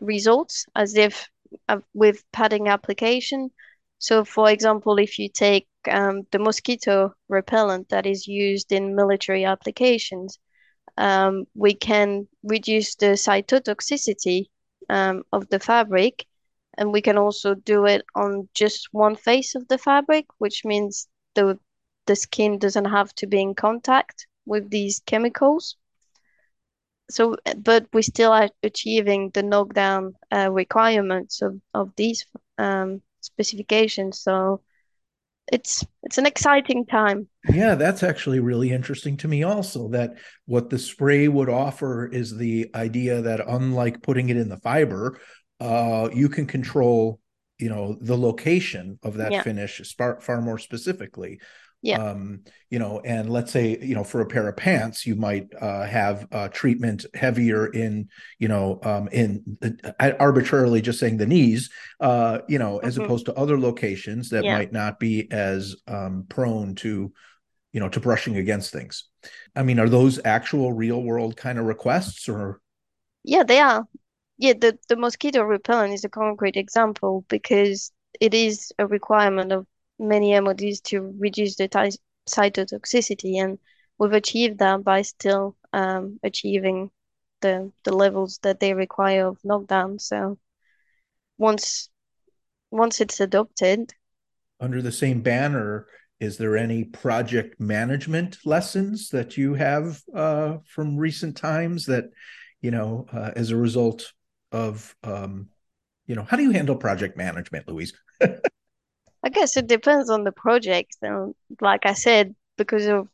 results 0.00 0.66
as 0.74 0.94
if 0.96 1.30
uh, 1.68 1.78
with 1.94 2.24
padding 2.32 2.68
application 2.68 3.50
so 3.98 4.24
for 4.24 4.50
example 4.50 4.98
if 4.98 5.18
you 5.18 5.28
take 5.28 5.66
um, 5.88 6.22
the 6.30 6.38
mosquito 6.38 7.14
repellent 7.28 7.88
that 7.88 8.06
is 8.06 8.26
used 8.26 8.72
in 8.72 8.94
military 8.94 9.44
applications, 9.44 10.38
um, 10.96 11.44
we 11.54 11.74
can 11.74 12.28
reduce 12.42 12.94
the 12.96 13.14
cytotoxicity 13.16 14.46
um, 14.88 15.22
of 15.32 15.48
the 15.48 15.58
fabric, 15.58 16.26
and 16.76 16.92
we 16.92 17.00
can 17.00 17.18
also 17.18 17.54
do 17.54 17.86
it 17.86 18.04
on 18.14 18.48
just 18.54 18.88
one 18.92 19.16
face 19.16 19.54
of 19.54 19.66
the 19.68 19.78
fabric, 19.78 20.26
which 20.38 20.64
means 20.64 21.08
the 21.34 21.58
the 22.06 22.16
skin 22.16 22.58
doesn't 22.58 22.86
have 22.86 23.14
to 23.14 23.26
be 23.26 23.40
in 23.40 23.54
contact 23.54 24.26
with 24.44 24.70
these 24.70 25.00
chemicals. 25.06 25.76
So, 27.10 27.36
but 27.56 27.86
we 27.92 28.02
still 28.02 28.32
are 28.32 28.48
achieving 28.62 29.30
the 29.30 29.42
knockdown 29.42 30.14
uh, 30.30 30.50
requirements 30.50 31.42
of 31.42 31.60
of 31.74 31.92
these 31.96 32.26
um, 32.58 33.02
specifications. 33.20 34.20
So 34.20 34.62
it's 35.50 35.84
it's 36.02 36.18
an 36.18 36.26
exciting 36.26 36.86
time. 36.86 37.28
Yeah, 37.48 37.74
that's 37.74 38.02
actually 38.02 38.40
really 38.40 38.70
interesting 38.70 39.16
to 39.18 39.28
me 39.28 39.42
also 39.42 39.88
that 39.88 40.14
what 40.46 40.70
the 40.70 40.78
spray 40.78 41.28
would 41.28 41.48
offer 41.48 42.06
is 42.06 42.36
the 42.36 42.70
idea 42.74 43.22
that 43.22 43.46
unlike 43.46 44.02
putting 44.02 44.28
it 44.28 44.36
in 44.36 44.48
the 44.48 44.58
fiber, 44.58 45.18
uh, 45.60 46.08
you 46.12 46.28
can 46.28 46.46
control, 46.46 47.20
you 47.58 47.68
know, 47.68 47.98
the 48.00 48.16
location 48.16 48.98
of 49.02 49.16
that 49.18 49.32
yeah. 49.32 49.42
finish 49.42 49.80
far, 49.96 50.20
far 50.20 50.40
more 50.40 50.58
specifically. 50.58 51.40
Yeah. 51.82 51.98
Um, 51.98 52.44
you 52.70 52.78
know, 52.78 53.00
and 53.00 53.28
let's 53.28 53.50
say, 53.50 53.76
you 53.82 53.96
know, 53.96 54.04
for 54.04 54.20
a 54.20 54.26
pair 54.26 54.48
of 54.48 54.56
pants, 54.56 55.04
you 55.04 55.16
might 55.16 55.48
uh, 55.60 55.84
have 55.84 56.28
uh, 56.30 56.48
treatment 56.48 57.04
heavier 57.12 57.66
in, 57.66 58.08
you 58.38 58.46
know, 58.46 58.78
um, 58.84 59.08
in 59.08 59.58
uh, 59.98 60.12
arbitrarily 60.20 60.80
just 60.80 61.00
saying 61.00 61.16
the 61.16 61.26
knees, 61.26 61.70
uh, 61.98 62.38
you 62.48 62.60
know, 62.60 62.78
as 62.78 62.94
mm-hmm. 62.94 63.04
opposed 63.04 63.26
to 63.26 63.34
other 63.34 63.58
locations 63.58 64.30
that 64.30 64.44
yeah. 64.44 64.56
might 64.56 64.72
not 64.72 65.00
be 65.00 65.30
as 65.32 65.74
um, 65.88 66.24
prone 66.28 66.76
to, 66.76 67.12
you 67.72 67.80
know, 67.80 67.88
to 67.88 67.98
brushing 67.98 68.36
against 68.36 68.72
things. 68.72 69.08
I 69.56 69.64
mean, 69.64 69.80
are 69.80 69.88
those 69.88 70.20
actual 70.24 70.72
real 70.72 71.02
world 71.02 71.36
kind 71.36 71.58
of 71.58 71.64
requests 71.64 72.28
or? 72.28 72.60
Yeah, 73.24 73.42
they 73.42 73.58
are. 73.58 73.84
Yeah, 74.38 74.52
the, 74.52 74.78
the 74.88 74.96
mosquito 74.96 75.42
repellent 75.42 75.94
is 75.94 76.04
a 76.04 76.08
concrete 76.08 76.56
example 76.56 77.24
because 77.28 77.90
it 78.20 78.34
is 78.34 78.72
a 78.78 78.86
requirement 78.86 79.50
of 79.50 79.66
many 80.02 80.34
MODs 80.34 80.80
to 80.82 81.14
reduce 81.18 81.56
the 81.56 81.68
ty- 81.68 81.90
cytotoxicity, 82.28 83.42
and 83.42 83.58
we've 83.98 84.12
achieved 84.12 84.58
that 84.58 84.84
by 84.84 85.02
still 85.02 85.56
um, 85.72 86.18
achieving 86.22 86.90
the 87.40 87.72
the 87.84 87.94
levels 87.94 88.38
that 88.42 88.60
they 88.60 88.74
require 88.74 89.26
of 89.26 89.38
knockdown. 89.44 89.98
So 89.98 90.38
once 91.38 91.88
once 92.70 93.00
it's 93.00 93.20
adopted, 93.20 93.92
under 94.60 94.80
the 94.80 94.92
same 94.92 95.20
banner, 95.22 95.86
is 96.20 96.38
there 96.38 96.56
any 96.56 96.84
project 96.84 97.60
management 97.60 98.38
lessons 98.44 99.10
that 99.10 99.36
you 99.36 99.54
have 99.54 100.00
uh, 100.14 100.58
from 100.66 100.96
recent 100.96 101.36
times 101.36 101.86
that 101.86 102.04
you 102.60 102.70
know 102.70 103.06
uh, 103.12 103.32
as 103.36 103.50
a 103.50 103.56
result 103.56 104.12
of 104.52 104.94
um, 105.02 105.48
you 106.06 106.14
know 106.14 106.24
how 106.24 106.36
do 106.36 106.42
you 106.42 106.52
handle 106.52 106.76
project 106.76 107.16
management, 107.16 107.68
Louise? 107.68 107.92
I 109.24 109.28
guess 109.30 109.56
it 109.56 109.66
depends 109.66 110.10
on 110.10 110.24
the 110.24 110.32
project. 110.32 110.96
And 111.02 111.34
like 111.60 111.86
I 111.86 111.94
said, 111.94 112.34
because 112.56 112.86
of 112.86 113.08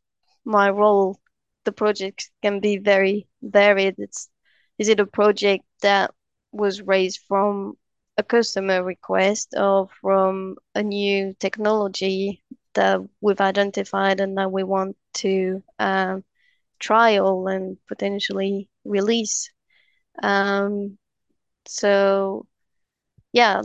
my 0.45 0.71
role, 0.71 1.21
the 1.65 1.73
project 1.73 2.31
can 2.43 2.61
be 2.61 2.79
very 2.79 3.29
varied. 3.43 3.97
It's 3.99 4.29
is 4.79 4.89
it 4.89 5.01
a 5.01 5.07
project 5.07 5.65
that 5.83 6.13
was 6.53 6.83
raised 6.83 7.21
from 7.29 7.77
a 8.17 8.23
customer 8.23 8.83
request 8.83 9.55
or 9.57 9.89
from 10.01 10.57
a 10.75 10.83
new 10.83 11.35
technology 11.41 12.43
that 12.75 13.01
we've 13.21 13.41
identified 13.41 14.21
and 14.21 14.37
that 14.39 14.51
we 14.53 14.63
want 14.65 14.97
to 15.15 15.63
um, 15.79 16.25
trial 16.79 17.49
and 17.49 17.77
potentially 17.87 18.69
release. 18.85 19.51
Um, 20.23 20.99
so, 21.67 22.47
yeah, 23.33 23.63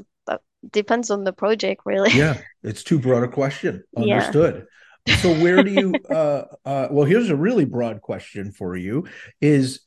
depends 0.71 1.09
on 1.09 1.23
the 1.23 1.33
project 1.33 1.81
really. 1.85 2.11
Yeah 2.11 2.39
it's 2.63 2.83
too 2.83 2.99
broad 2.99 3.23
a 3.23 3.27
question. 3.27 3.83
Understood. 3.95 4.65
Yeah. 5.05 5.15
so 5.17 5.33
where 5.41 5.63
do 5.63 5.71
you 5.71 5.93
uh, 6.09 6.45
uh, 6.65 6.87
well 6.91 7.05
here's 7.05 7.29
a 7.29 7.35
really 7.35 7.65
broad 7.65 8.01
question 8.01 8.51
for 8.51 8.75
you 8.75 9.05
is 9.41 9.81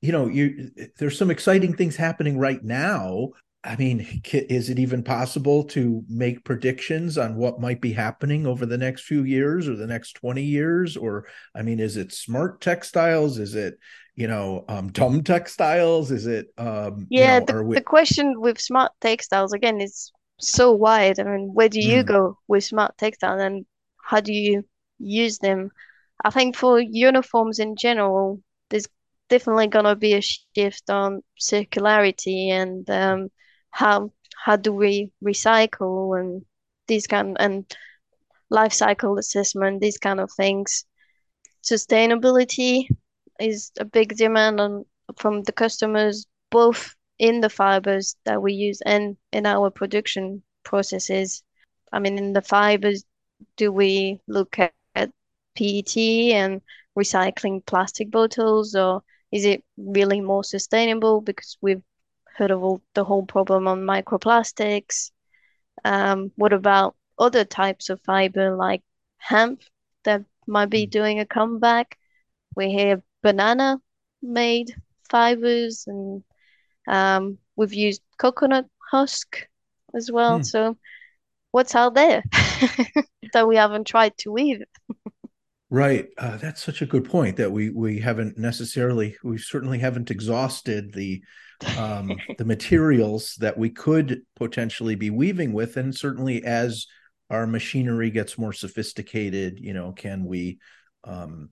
you 0.00 0.12
know 0.12 0.28
you 0.28 0.70
there's 0.98 1.18
some 1.18 1.30
exciting 1.30 1.74
things 1.74 1.96
happening 1.96 2.38
right 2.38 2.62
now. 2.62 3.30
I 3.62 3.76
mean 3.76 4.22
is 4.32 4.70
it 4.70 4.78
even 4.78 5.02
possible 5.02 5.64
to 5.64 6.02
make 6.08 6.44
predictions 6.44 7.18
on 7.18 7.36
what 7.36 7.60
might 7.60 7.80
be 7.80 7.92
happening 7.92 8.46
over 8.46 8.64
the 8.64 8.78
next 8.78 9.02
few 9.02 9.24
years 9.24 9.68
or 9.68 9.76
the 9.76 9.86
next 9.86 10.12
20 10.14 10.42
years? 10.42 10.96
Or 10.96 11.26
i 11.54 11.62
mean 11.62 11.80
is 11.80 11.96
it 11.96 12.12
smart 12.12 12.60
textiles? 12.60 13.38
Is 13.38 13.54
it 13.54 13.78
you 14.14 14.28
know 14.28 14.64
um 14.68 14.92
dumb 14.92 15.22
textiles? 15.22 16.10
Is 16.10 16.26
it 16.26 16.46
um 16.56 17.06
yeah 17.10 17.34
you 17.34 17.40
know, 17.40 17.46
the, 17.46 17.64
we... 17.64 17.74
the 17.74 17.82
question 17.82 18.40
with 18.40 18.60
smart 18.60 18.92
textiles 19.00 19.52
again 19.52 19.80
is 19.80 20.10
so 20.40 20.72
wide. 20.72 21.20
I 21.20 21.24
mean, 21.24 21.50
where 21.54 21.68
do 21.68 21.80
you 21.80 22.02
mm. 22.02 22.06
go 22.06 22.38
with 22.48 22.64
smart 22.64 22.96
textile 22.98 23.38
and 23.38 23.66
how 24.02 24.20
do 24.20 24.32
you 24.32 24.64
use 24.98 25.38
them? 25.38 25.70
I 26.24 26.30
think 26.30 26.56
for 26.56 26.80
uniforms 26.80 27.58
in 27.58 27.76
general, 27.76 28.40
there's 28.70 28.88
definitely 29.28 29.68
gonna 29.68 29.96
be 29.96 30.14
a 30.14 30.20
shift 30.20 30.90
on 30.90 31.22
circularity 31.40 32.50
and 32.50 32.88
um, 32.90 33.28
how 33.70 34.12
how 34.44 34.56
do 34.56 34.72
we 34.72 35.12
recycle 35.24 36.18
and 36.18 36.42
these 36.88 37.06
kind 37.06 37.36
and 37.38 37.64
life 38.50 38.72
cycle 38.72 39.18
assessment, 39.18 39.80
these 39.80 39.98
kind 39.98 40.20
of 40.20 40.30
things. 40.32 40.84
Sustainability 41.62 42.88
is 43.38 43.70
a 43.78 43.84
big 43.84 44.16
demand 44.16 44.60
on 44.60 44.84
from 45.16 45.42
the 45.42 45.52
customers, 45.52 46.26
both 46.50 46.94
in 47.20 47.40
the 47.42 47.50
fibers 47.50 48.16
that 48.24 48.42
we 48.42 48.54
use 48.54 48.82
and 48.86 49.16
in 49.32 49.46
our 49.46 49.70
production 49.70 50.42
processes. 50.64 51.44
I 51.92 52.00
mean, 52.00 52.18
in 52.18 52.32
the 52.34 52.42
fibers, 52.42 53.04
do 53.56 53.72
we 53.72 54.20
look 54.28 54.58
at, 54.58 54.74
at 54.96 55.10
PET 55.56 55.96
and 56.32 56.62
recycling 56.98 57.64
plastic 57.66 58.10
bottles, 58.10 58.74
or 58.74 59.02
is 59.32 59.44
it 59.44 59.64
really 59.76 60.20
more 60.20 60.44
sustainable 60.44 61.20
because 61.20 61.58
we've 61.62 61.82
heard 62.38 62.50
of 62.50 62.62
all, 62.64 62.82
the 62.94 63.04
whole 63.04 63.26
problem 63.26 63.68
on 63.68 63.82
microplastics? 63.82 65.12
Um, 65.84 66.32
what 66.36 66.52
about 66.54 66.96
other 67.18 67.44
types 67.44 67.90
of 67.90 68.00
fiber 68.02 68.56
like 68.56 68.82
hemp 69.18 69.62
that 70.04 70.24
might 70.46 70.70
be 70.70 70.86
Mm. 70.86 70.90
doing 70.90 71.20
a 71.20 71.26
comeback? 71.26 71.98
We 72.56 72.70
hear 72.70 73.02
banana 73.22 73.80
made 74.22 74.74
fibers 75.10 75.84
and 75.86 76.24
um, 76.88 77.38
we've 77.56 77.72
used 77.72 78.02
coconut 78.18 78.66
husk 78.90 79.46
as 79.94 80.10
well. 80.10 80.38
Hmm. 80.38 80.42
So 80.42 80.76
what's 81.52 81.74
out 81.74 81.94
there 81.94 82.22
that 83.32 83.46
we 83.46 83.56
haven't 83.56 83.86
tried 83.86 84.16
to 84.18 84.32
weave? 84.32 84.62
Right. 85.70 86.08
Uh, 86.18 86.36
that's 86.36 86.62
such 86.62 86.82
a 86.82 86.86
good 86.86 87.04
point 87.08 87.36
that 87.36 87.52
we 87.52 87.70
we 87.70 88.00
haven't 88.00 88.36
necessarily 88.36 89.16
we 89.22 89.38
certainly 89.38 89.78
haven't 89.78 90.10
exhausted 90.10 90.92
the 90.92 91.22
um, 91.78 92.18
the 92.38 92.44
materials 92.44 93.36
that 93.38 93.56
we 93.56 93.70
could 93.70 94.22
potentially 94.34 94.96
be 94.96 95.10
weaving 95.10 95.52
with, 95.52 95.76
and 95.76 95.94
certainly 95.94 96.44
as 96.44 96.86
our 97.30 97.46
machinery 97.46 98.10
gets 98.10 98.36
more 98.36 98.52
sophisticated, 98.52 99.60
you 99.60 99.72
know, 99.72 99.92
can 99.92 100.24
we, 100.24 100.58
um, 101.04 101.50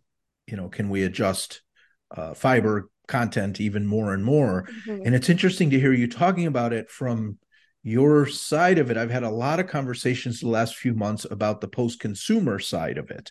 you 0.49 0.57
know, 0.57 0.69
can 0.69 0.89
we 0.89 1.05
adjust 1.05 1.63
uh, 2.11 2.35
fiber 2.35 2.91
content 3.09 3.61
even 3.61 3.87
more 3.87 4.15
and 4.15 4.25
more? 4.25 4.69
Mhm. 4.87 5.03
And 5.07 5.15
it's 5.15 5.29
interesting 5.29 5.71
to 5.71 5.81
hear 5.81 5.93
you 5.93 6.07
talking 6.07 6.47
about 6.47 6.73
it 6.73 6.91
from 6.91 7.39
your 7.83 8.27
side 8.27 8.79
of 8.79 8.91
it. 8.91 8.97
I've 8.97 9.11
had 9.11 9.23
a 9.25 9.31
lot 9.31 9.61
of 9.61 9.67
conversations 9.67 10.41
the 10.41 10.49
last 10.49 10.77
few 10.77 10.95
months 10.95 11.27
about 11.31 11.61
the 11.61 11.69
post-consumer 11.69 12.59
side 12.61 12.99
of 12.99 13.11
it 13.11 13.31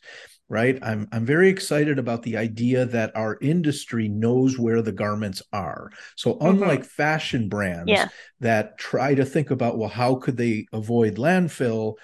right 0.50 0.80
i'm 0.82 1.08
i'm 1.12 1.26
very 1.26 1.50
excited 1.50 2.00
about 2.00 2.24
the 2.24 2.38
idea 2.38 2.86
that 2.86 3.12
our 3.16 3.38
industry 3.42 4.08
knows 4.08 4.58
where 4.58 4.82
the 4.82 4.94
garments 4.94 5.42
are 5.52 5.92
so 6.16 6.38
unlike 6.40 6.86
fashion 6.86 7.50
brands 7.50 7.92
Yeah. 7.92 8.08
that 8.40 8.78
try 8.78 9.14
to 9.14 9.26
think 9.26 9.52
about 9.52 9.78
well 9.78 9.90
how 9.90 10.16
could 10.16 10.38
they 10.38 10.66
avoid 10.72 11.18
landfill 11.18 11.96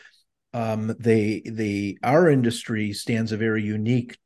um, 0.54 0.96
they 1.00 1.42
they 1.46 1.98
our 2.04 2.30
industry 2.30 2.94
stands 2.94 3.32
a 3.32 3.38
very 3.38 3.64
unique 3.64 4.18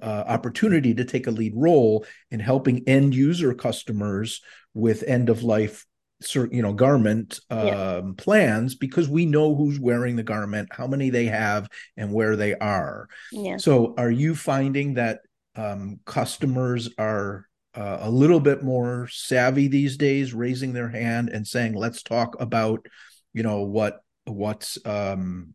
uh, 0.00 0.24
opportunity 0.26 0.94
to 0.94 1.04
take 1.04 1.26
a 1.26 1.30
lead 1.30 1.52
role 1.56 2.04
in 2.30 2.40
helping 2.40 2.86
end 2.88 3.14
user 3.14 3.54
customers 3.54 4.40
with 4.74 5.02
end 5.04 5.28
of 5.28 5.42
life 5.42 5.86
you 6.34 6.62
know 6.62 6.72
garment 6.72 7.40
Yeah. 7.50 7.96
um, 7.96 8.14
plans 8.14 8.76
because 8.76 9.08
we 9.08 9.26
know 9.26 9.56
who's 9.56 9.80
wearing 9.80 10.14
the 10.14 10.22
garment 10.22 10.68
how 10.70 10.86
many 10.86 11.10
they 11.10 11.26
have 11.26 11.68
and 11.96 12.12
where 12.12 12.36
they 12.36 12.54
are 12.54 13.08
Yeah. 13.32 13.56
so 13.56 13.94
are 13.98 14.10
you 14.10 14.36
finding 14.36 14.94
that 14.94 15.18
um, 15.56 15.98
customers 16.06 16.88
are 16.96 17.48
uh, 17.74 17.98
a 18.02 18.10
little 18.10 18.38
bit 18.38 18.62
more 18.62 19.08
savvy 19.10 19.66
these 19.66 19.96
days 19.96 20.32
raising 20.32 20.72
their 20.72 20.88
hand 20.88 21.28
and 21.28 21.44
saying 21.46 21.74
let's 21.74 22.02
talk 22.04 22.40
about 22.40 22.86
you 23.32 23.42
know 23.42 23.62
what 23.62 24.00
what's 24.26 24.78
um 24.86 25.54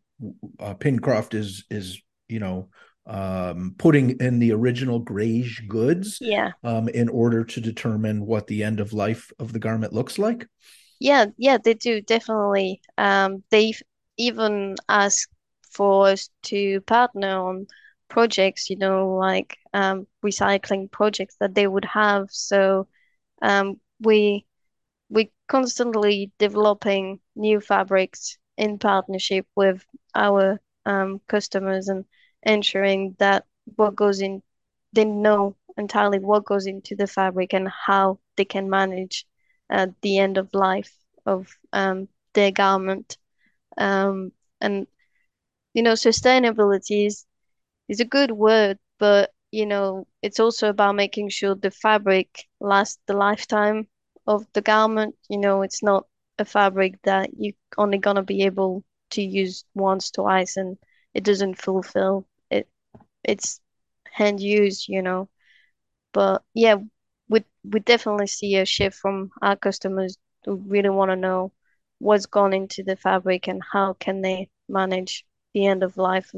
uh, 0.60 0.74
Pincroft 0.74 1.32
is 1.34 1.64
is 1.70 1.98
you 2.28 2.40
know 2.40 2.68
um, 3.08 3.74
putting 3.78 4.18
in 4.20 4.38
the 4.38 4.52
original 4.52 4.98
grayish 5.00 5.62
goods 5.68 6.20
Yeah. 6.20 6.52
um, 6.62 6.88
in 6.88 7.08
order 7.08 7.44
to 7.44 7.60
determine 7.60 8.26
what 8.26 8.46
the 8.46 8.62
end 8.62 8.80
of 8.80 8.92
life 8.92 9.32
of 9.38 9.52
the 9.52 9.58
garment 9.58 9.92
looks 9.92 10.18
like. 10.18 10.46
Yeah, 11.00 11.26
yeah, 11.36 11.58
they 11.58 11.74
do 11.74 12.00
definitely. 12.00 12.80
Um, 12.96 13.44
they've 13.50 13.80
even 14.16 14.76
asked 14.88 15.28
for 15.70 16.08
us 16.08 16.28
to 16.44 16.80
partner 16.82 17.38
on 17.38 17.66
projects, 18.08 18.68
you 18.70 18.76
know, 18.76 19.14
like 19.14 19.56
um, 19.72 20.06
recycling 20.24 20.90
projects 20.90 21.36
that 21.40 21.54
they 21.54 21.66
would 21.66 21.84
have. 21.84 22.28
So 22.30 22.88
um, 23.42 23.80
we 24.00 24.46
we 25.10 25.32
constantly 25.48 26.32
developing 26.38 27.20
new 27.36 27.60
fabrics 27.60 28.38
in 28.56 28.78
partnership 28.78 29.46
with 29.56 29.84
our 30.14 30.60
um, 30.86 31.20
customers 31.28 31.88
and 31.88 32.04
ensuring 32.42 33.16
that 33.18 33.44
what 33.76 33.96
goes 33.96 34.20
in, 34.20 34.42
they 34.92 35.04
know 35.04 35.56
entirely 35.76 36.18
what 36.18 36.44
goes 36.44 36.66
into 36.66 36.94
the 36.96 37.06
fabric 37.06 37.52
and 37.54 37.68
how 37.68 38.18
they 38.36 38.44
can 38.44 38.68
manage 38.70 39.26
uh, 39.70 39.86
the 40.02 40.18
end 40.18 40.38
of 40.38 40.52
life 40.54 40.92
of 41.26 41.48
um, 41.72 42.08
their 42.34 42.50
garment. 42.50 43.16
Um, 43.78 44.32
and 44.60 44.86
you 45.74 45.82
know, 45.82 45.92
sustainability 45.92 47.06
is 47.06 47.26
is 47.88 48.00
a 48.00 48.04
good 48.04 48.30
word, 48.32 48.78
but 48.98 49.32
you 49.50 49.66
know, 49.66 50.06
it's 50.22 50.40
also 50.40 50.68
about 50.68 50.94
making 50.94 51.28
sure 51.30 51.54
the 51.54 51.70
fabric 51.70 52.44
lasts 52.60 52.98
the 53.06 53.14
lifetime 53.14 53.86
of 54.26 54.46
the 54.54 54.60
garment. 54.62 55.14
You 55.28 55.38
know, 55.38 55.62
it's 55.62 55.82
not 55.82 56.06
a 56.38 56.44
fabric 56.44 57.00
that 57.04 57.30
you're 57.38 57.54
only 57.78 57.98
gonna 57.98 58.22
be 58.22 58.42
able 58.44 58.84
to 59.10 59.22
use 59.22 59.64
once, 59.74 60.10
twice, 60.10 60.56
and 60.56 60.76
it 61.14 61.24
doesn't 61.24 61.56
fulfill 61.56 62.26
it. 62.50 62.68
It's 63.24 63.60
hand 64.12 64.40
used, 64.40 64.88
you 64.88 65.02
know. 65.02 65.28
But 66.12 66.42
yeah, 66.54 66.76
we 67.28 67.44
we 67.64 67.80
definitely 67.80 68.26
see 68.26 68.56
a 68.56 68.64
shift 68.66 68.96
from 68.98 69.30
our 69.42 69.56
customers 69.56 70.18
who 70.44 70.56
really 70.56 70.90
want 70.90 71.10
to 71.10 71.16
know 71.16 71.52
what's 71.98 72.26
gone 72.26 72.52
into 72.54 72.82
the 72.82 72.96
fabric 72.96 73.48
and 73.48 73.62
how 73.72 73.94
can 73.94 74.22
they 74.22 74.50
manage 74.68 75.24
the 75.54 75.66
end 75.66 75.82
of 75.82 75.96
life 75.96 76.32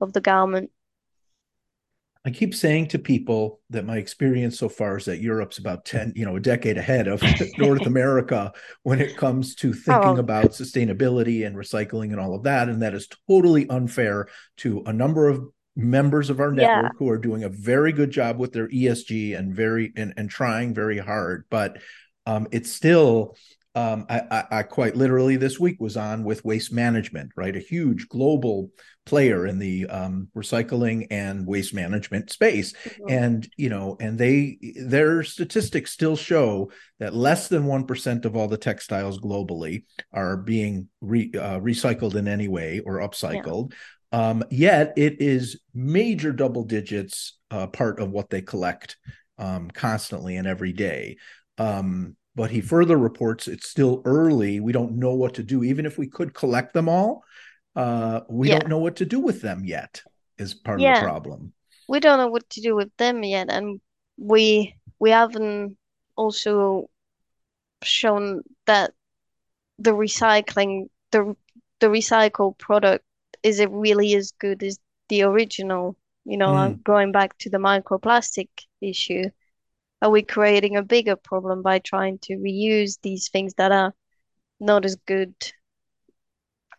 of, 0.00 0.12
the 0.12 0.20
garment. 0.20 0.70
I 2.26 2.30
keep 2.30 2.56
saying 2.56 2.88
to 2.88 2.98
people 2.98 3.60
that 3.70 3.86
my 3.86 3.98
experience 3.98 4.58
so 4.58 4.68
far 4.68 4.96
is 4.96 5.04
that 5.04 5.20
Europe's 5.20 5.58
about 5.58 5.84
10, 5.84 6.14
you 6.16 6.24
know, 6.24 6.34
a 6.34 6.40
decade 6.40 6.76
ahead 6.76 7.06
of 7.06 7.22
North 7.58 7.86
America 7.86 8.52
when 8.82 9.00
it 9.00 9.16
comes 9.16 9.54
to 9.56 9.72
thinking 9.72 10.16
Oh, 10.16 10.16
about 10.16 10.46
sustainability 10.46 11.46
and 11.46 11.54
recycling 11.54 12.10
and 12.10 12.18
all 12.18 12.34
of 12.34 12.42
that. 12.42 12.68
And 12.68 12.82
that 12.82 12.94
is 12.94 13.08
totally 13.28 13.68
unfair 13.70 14.26
to 14.58 14.82
a 14.86 14.92
number 14.92 15.28
of 15.28 15.40
members 15.76 16.28
of 16.28 16.40
our 16.40 16.52
yeah, 16.52 16.80
network 16.80 16.98
who 16.98 17.08
are 17.10 17.18
doing 17.18 17.44
a 17.44 17.48
very 17.48 17.92
good 17.92 18.10
job 18.10 18.38
with 18.38 18.52
their 18.52 18.68
ESG 18.68 19.38
and 19.38 19.54
very 19.54 19.92
and, 19.94 20.12
and 20.16 20.28
trying 20.28 20.74
very 20.74 20.98
hard. 20.98 21.44
But 21.48 21.78
um, 22.26 22.48
it's 22.50 22.72
still 22.72 23.36
um, 23.76 24.06
I, 24.08 24.22
I, 24.30 24.44
I 24.50 24.62
quite 24.62 24.96
literally 24.96 25.36
this 25.36 25.60
week 25.60 25.76
was 25.80 25.98
on 25.98 26.24
with 26.24 26.44
Waste 26.44 26.72
Management, 26.72 27.30
right? 27.36 27.54
A 27.54 27.60
huge 27.60 28.08
global 28.08 28.70
player 29.04 29.46
in 29.46 29.58
the 29.58 29.86
um, 29.86 30.28
recycling 30.34 31.06
and 31.10 31.46
waste 31.46 31.74
management 31.74 32.30
space. 32.30 32.72
Mhm, 32.72 33.10
and 33.10 33.48
you 33.56 33.68
know 33.68 33.96
and 34.00 34.18
they 34.18 34.58
their 34.80 35.22
statistics 35.22 35.92
still 35.92 36.16
show 36.16 36.70
that 36.98 37.14
less 37.14 37.48
than 37.48 37.66
1% 37.66 38.24
of 38.24 38.34
all 38.34 38.48
the 38.48 38.56
textiles 38.56 39.20
globally 39.20 39.84
are 40.10 40.38
being 40.38 40.88
re, 41.02 41.30
uh, 41.34 41.60
recycled 41.60 42.14
in 42.14 42.26
any 42.26 42.48
way 42.48 42.80
or 42.80 42.98
yeah, 42.98 43.06
upcycled. 43.06 43.74
Um, 44.10 44.42
yet 44.50 44.94
it 44.96 45.20
is 45.20 45.60
major 45.74 46.32
double 46.32 46.64
digits 46.64 47.36
uh, 47.50 47.66
part 47.66 48.00
of 48.00 48.10
what 48.10 48.30
they 48.30 48.40
collect 48.40 48.96
um, 49.38 49.70
constantly 49.70 50.36
and 50.36 50.46
every 50.46 50.72
day. 50.72 51.18
Um, 51.58 52.16
but 52.36 52.52
he 52.52 52.62
further 52.62 52.98
reports 52.98 53.48
it's 53.48 53.68
still 53.68 54.02
early. 54.06 54.60
We 54.60 54.72
don't 54.72 54.98
know 54.98 55.14
what 55.14 55.34
to 55.36 55.44
do. 55.44 55.64
Even 55.64 55.86
if 55.86 55.98
we 55.98 56.08
could 56.08 56.34
collect 56.34 56.74
them 56.74 56.88
all 56.90 57.24
uh, 57.76 58.22
we 58.28 58.48
yeah, 58.48 58.58
don't 58.58 58.68
know 58.68 58.78
what 58.80 58.96
to 58.96 59.06
do 59.06 59.20
with 59.20 59.42
them 59.42 59.64
yet 59.64 60.02
is 60.38 60.54
part 60.54 60.80
of 60.80 60.86
the 60.88 60.94
problem. 60.94 61.54
We 61.88 62.00
don't 62.00 62.18
know 62.18 62.28
what 62.28 62.48
to 62.50 62.60
do 62.60 62.74
with 62.76 62.96
them 62.96 63.24
yet, 63.24 63.50
and 63.50 63.80
we 64.16 64.76
we 64.98 65.10
haven't 65.10 65.76
also 66.16 66.90
shown 67.82 68.42
that 68.66 68.94
the 69.78 69.92
recycling 69.92 70.90
the 71.12 71.36
the 71.80 71.88
recycled 71.88 72.58
product 72.58 73.04
is 73.42 73.60
it 73.60 73.70
really 73.70 74.14
as 74.16 74.32
good 74.32 74.62
as 74.62 74.78
the 75.08 75.22
original? 75.24 75.96
You 76.24 76.38
know, 76.38 76.54
Mm, 76.56 76.80
going 76.84 77.12
back 77.12 77.38
to 77.38 77.50
the 77.50 77.58
microplastic 77.58 78.48
issue, 78.80 79.24
are 80.06 80.10
we 80.10 80.22
creating 80.22 80.76
a 80.76 80.82
bigger 80.84 81.16
problem 81.16 81.62
by 81.62 81.80
trying 81.80 82.18
to 82.20 82.34
reuse 82.34 82.98
these 83.02 83.28
things 83.28 83.54
that 83.54 83.72
are 83.72 83.92
not 84.60 84.84
as 84.84 84.94
good? 85.04 85.34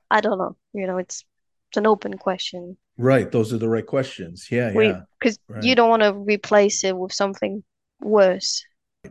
I 0.09 0.21
don't 0.21 0.37
know. 0.37 0.55
You 0.73 0.87
know, 0.87 0.97
it's 0.97 1.25
it's 1.69 1.77
an 1.77 1.85
open 1.87 2.17
question. 2.17 2.77
right 2.97 3.29
those 3.31 3.51
are 3.51 3.57
the 3.57 3.67
right 3.67 3.85
questions 3.85 4.47
yeah 4.49 4.71
We 4.71 4.87
yeah 4.87 5.01
because 5.19 5.37
you 5.61 5.75
don't 5.75 5.89
want 5.89 6.03
to 6.03 6.13
replace 6.13 6.85
it 6.85 6.97
with 6.97 7.11
something 7.11 7.63
worse. 8.01 8.63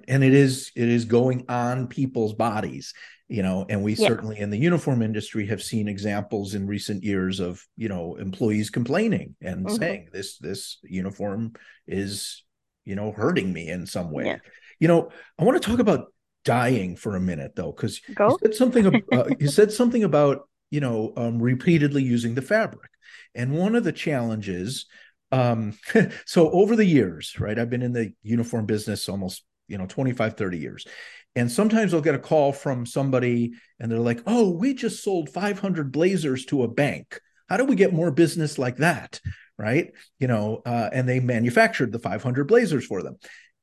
and 0.09 0.25
it 0.25 0.33
is 0.33 0.73
it 0.75 0.89
is 0.89 1.05
going 1.05 1.45
on 1.49 1.87
people's 1.87 2.33
bodies 2.35 2.95
you 3.29 3.43
know 3.43 3.67
and 3.69 3.83
we 3.83 3.95
Yeah. 3.95 4.09
certainly 4.09 4.39
in 4.39 4.51
the 4.51 4.59
uniform 4.59 5.03
industry 5.03 5.47
have 5.47 5.63
seen 5.63 5.89
examples 5.89 6.55
in 6.55 6.67
recent 6.67 7.03
years 7.05 7.41
of 7.41 7.63
you 7.77 7.89
know 7.89 8.17
employees 8.17 8.71
complaining 8.71 9.37
and 9.43 9.69
hmm 9.69 9.77
saying 9.77 10.09
this 10.13 10.39
this 10.39 10.79
uniform 10.83 11.53
is 11.87 12.43
you 12.87 12.97
know 12.97 13.13
hurting 13.13 13.53
me 13.53 13.69
in 13.69 13.85
some 13.87 14.07
Yeah. 14.07 14.13
way 14.13 14.41
you 14.81 14.89
know 14.89 15.11
i 15.39 15.45
want 15.45 15.61
to 15.61 15.69
talk 15.69 15.81
about 15.81 16.07
dying 16.47 16.97
for 16.97 17.17
a 17.17 17.21
minute 17.21 17.55
though 17.57 17.73
because 17.73 18.01
you 18.09 18.39
said 18.43 18.55
something 18.55 19.05
uh, 19.13 19.25
you 19.39 19.49
said 19.49 19.71
something 19.71 20.05
about 20.05 20.49
you 20.71 20.81
know 20.81 21.13
um, 21.17 21.43
repeatedly 21.43 22.03
using 22.03 22.35
the 22.35 22.43
fabric. 22.43 22.91
And 23.35 23.53
one 23.53 23.75
of 23.75 23.85
the 23.85 23.93
challenges 23.93 24.87
um 25.33 25.75
so 26.25 26.51
over 26.53 26.77
the 26.77 26.85
years 26.85 27.39
right 27.41 27.59
i've 27.59 27.69
been 27.69 27.83
in 27.83 27.93
the 27.93 28.13
uniform 28.23 28.65
business 28.65 29.09
almost 29.09 29.45
you 29.67 29.77
know 29.77 29.87
25 29.87 30.37
30 30.37 30.59
years. 30.59 30.87
And 31.35 31.51
sometimes 31.51 31.93
i'll 31.93 32.01
get 32.01 32.15
a 32.15 32.21
call 32.21 32.53
from 32.53 32.87
somebody 32.87 33.53
and 33.81 33.91
they're 33.91 33.99
like 33.99 34.23
oh 34.27 34.51
we 34.51 34.73
just 34.73 35.03
sold 35.03 35.29
500 35.29 35.91
blazers 35.93 36.45
to 36.47 36.63
a 36.63 36.69
bank. 36.69 37.21
How 37.49 37.57
do 37.57 37.65
we 37.65 37.77
get 37.77 37.93
more 37.93 38.11
business 38.11 38.59
like 38.59 38.77
that 38.77 39.21
right? 39.59 39.93
You 40.19 40.29
know 40.29 40.63
uh, 40.67 40.91
and 40.93 41.09
they 41.09 41.21
manufactured 41.21 41.93
the 41.93 41.99
500 41.99 42.45
blazers 42.47 42.87
for 42.87 43.03
them. 43.03 43.17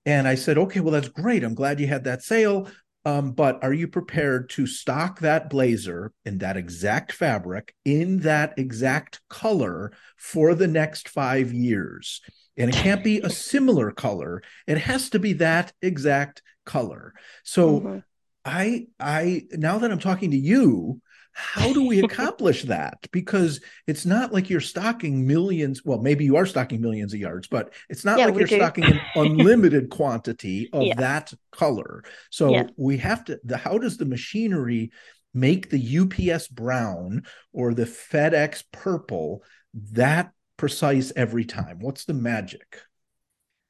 And 0.05 0.27
i 0.27 0.35
said 0.35 0.57
okay 0.57 0.79
well 0.79 0.91
that's 0.91 1.09
great. 1.09 1.43
I'm 1.43 1.55
glad 1.55 1.79
you 1.79 1.87
had 1.87 2.05
that 2.05 2.23
sale. 2.23 2.69
Um, 3.05 3.33
but 3.33 3.61
are 3.63 3.73
you 3.73 3.89
prepared 3.89 4.49
to 4.51 4.65
stock 4.65 5.19
that 5.19 5.49
blazer 5.49 6.13
in 6.23 6.37
that 6.37 6.55
exact 6.55 7.11
fabric 7.11 7.75
in 7.83 8.19
that 8.19 8.53
exact 8.57 9.19
color 9.29 9.91
for 10.17 10.55
the 10.55 10.69
next 10.69 11.09
five 11.09 11.51
years? 11.51 12.21
And 12.55 12.69
it 12.69 12.75
can't 12.75 13.03
be 13.03 13.19
a 13.19 13.29
similar 13.29 13.91
color. 13.91 14.41
It 14.67 14.77
has 14.77 15.09
to 15.09 15.19
be 15.19 15.33
that 15.33 15.73
exact 15.81 16.41
color. 16.65 17.13
So 17.43 17.79
mm-hmm. 17.79 17.99
i 18.45 18.87
i 18.99 19.43
now 19.51 19.77
that 19.77 19.91
i'm 19.91 19.99
talking 19.99 20.31
to 20.31 20.37
you 20.37 21.01
how 21.33 21.73
do 21.73 21.85
we 21.85 22.03
accomplish 22.03 22.63
that 22.63 23.07
because 23.11 23.59
it's 23.87 24.05
not 24.05 24.31
like 24.31 24.49
you're 24.49 24.61
stocking 24.61 25.25
millions 25.25 25.83
well 25.83 25.99
maybe 25.99 26.23
you 26.23 26.35
are 26.35 26.45
stocking 26.45 26.81
millions 26.81 27.13
of 27.13 27.19
yards 27.19 27.47
but 27.47 27.73
it's 27.89 28.05
not 28.05 28.19
yeah, 28.19 28.25
like 28.25 28.35
you're 28.35 28.47
do. 28.47 28.55
stocking 28.55 28.83
an 28.83 28.99
unlimited 29.15 29.89
quantity 29.89 30.69
of 30.73 30.83
yeah. 30.83 30.95
that 30.95 31.33
color 31.51 32.03
so 32.29 32.51
yeah. 32.51 32.67
we 32.77 32.97
have 32.97 33.23
to 33.25 33.39
the 33.43 33.57
how 33.57 33.77
does 33.77 33.97
the 33.97 34.05
machinery 34.05 34.91
make 35.33 35.69
the 35.69 35.99
UPS 35.99 36.47
brown 36.47 37.23
or 37.51 37.73
the 37.73 37.85
FedEx 37.85 38.63
purple 38.71 39.43
that 39.73 40.31
precise 40.57 41.11
every 41.15 41.45
time? 41.45 41.79
What's 41.79 42.05
the 42.05 42.13
magic? 42.13 42.79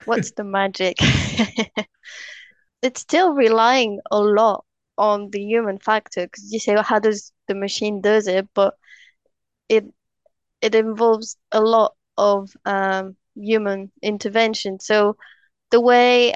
What's 0.05 0.31
the 0.31 0.43
magic? 0.43 0.97
it's 2.81 3.01
still 3.01 3.33
relying 3.33 4.01
a 4.11 4.19
lot 4.19 4.65
on 4.97 5.29
the 5.29 5.41
human 5.41 5.79
factor 5.79 6.25
because 6.25 6.51
you 6.51 6.59
say, 6.59 6.73
well, 6.75 6.83
how 6.83 6.99
does 6.99 7.31
the 7.47 7.55
machine 7.55 8.01
does 8.01 8.27
it? 8.27 8.47
But 8.53 8.75
it 9.69 9.85
it 10.61 10.75
involves 10.75 11.37
a 11.51 11.61
lot 11.61 11.95
of 12.17 12.51
um, 12.65 13.15
human 13.35 13.91
intervention. 14.01 14.79
So 14.79 15.17
the 15.71 15.81
way 15.81 16.33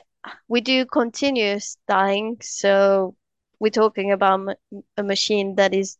we 0.47 0.61
do 0.61 0.85
continuous 0.85 1.77
dyeing, 1.87 2.37
so 2.41 3.15
we're 3.59 3.71
talking 3.71 4.11
about 4.11 4.57
a 4.97 5.03
machine 5.03 5.55
that 5.55 5.73
is 5.73 5.97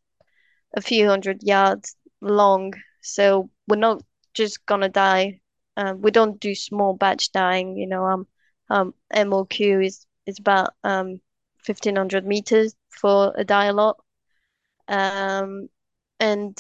a 0.76 0.82
few 0.82 1.08
hundred 1.08 1.44
yards 1.44 1.96
long. 2.22 2.74
So 3.02 3.50
we're 3.68 3.78
not 3.78 4.02
just 4.34 4.66
gonna 4.66 4.90
dye. 4.90 5.40
Um, 5.78 6.02
we 6.02 6.12
don't 6.12 6.40
do 6.40 6.56
small 6.56 6.94
batch 6.94 7.32
dyeing. 7.32 7.78
You 7.78 7.88
know, 7.88 8.06
um, 8.06 8.28
um, 8.70 8.94
MOQ 9.12 9.82
is 9.86 10.06
is 10.26 10.40
about 10.40 10.74
um, 10.84 11.22
fifteen 11.64 11.96
hundred 11.96 12.26
meters 12.26 12.76
for 12.90 13.34
a 13.38 13.44
dye 13.44 13.72
lot. 13.72 13.98
Um, 14.88 15.70
and 16.20 16.58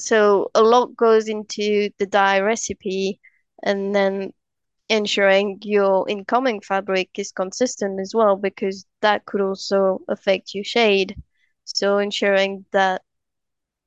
so 0.00 0.50
a 0.54 0.62
lot 0.62 0.96
goes 0.96 1.28
into 1.28 1.90
the 1.98 2.06
dye 2.06 2.40
recipe, 2.40 3.20
and 3.62 3.94
then 3.94 4.32
ensuring 4.88 5.58
your 5.62 6.08
incoming 6.08 6.60
fabric 6.60 7.10
is 7.14 7.32
consistent 7.32 8.00
as 8.00 8.14
well, 8.14 8.36
because 8.36 8.84
that 9.00 9.24
could 9.24 9.40
also 9.40 10.00
affect 10.08 10.54
your 10.54 10.64
shade. 10.64 11.16
So 11.64 11.98
ensuring 11.98 12.64
that 12.72 13.02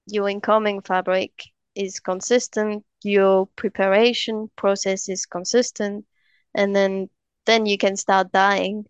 your 0.07 0.29
incoming 0.29 0.81
fabric 0.81 1.31
is 1.75 1.99
consistent, 1.99 2.85
your 3.03 3.47
preparation 3.55 4.49
process 4.55 5.09
is 5.09 5.25
consistent, 5.25 6.05
and 6.53 6.75
then 6.75 7.09
then 7.45 7.65
you 7.65 7.77
can 7.77 7.95
start 7.95 8.31
dyeing, 8.31 8.85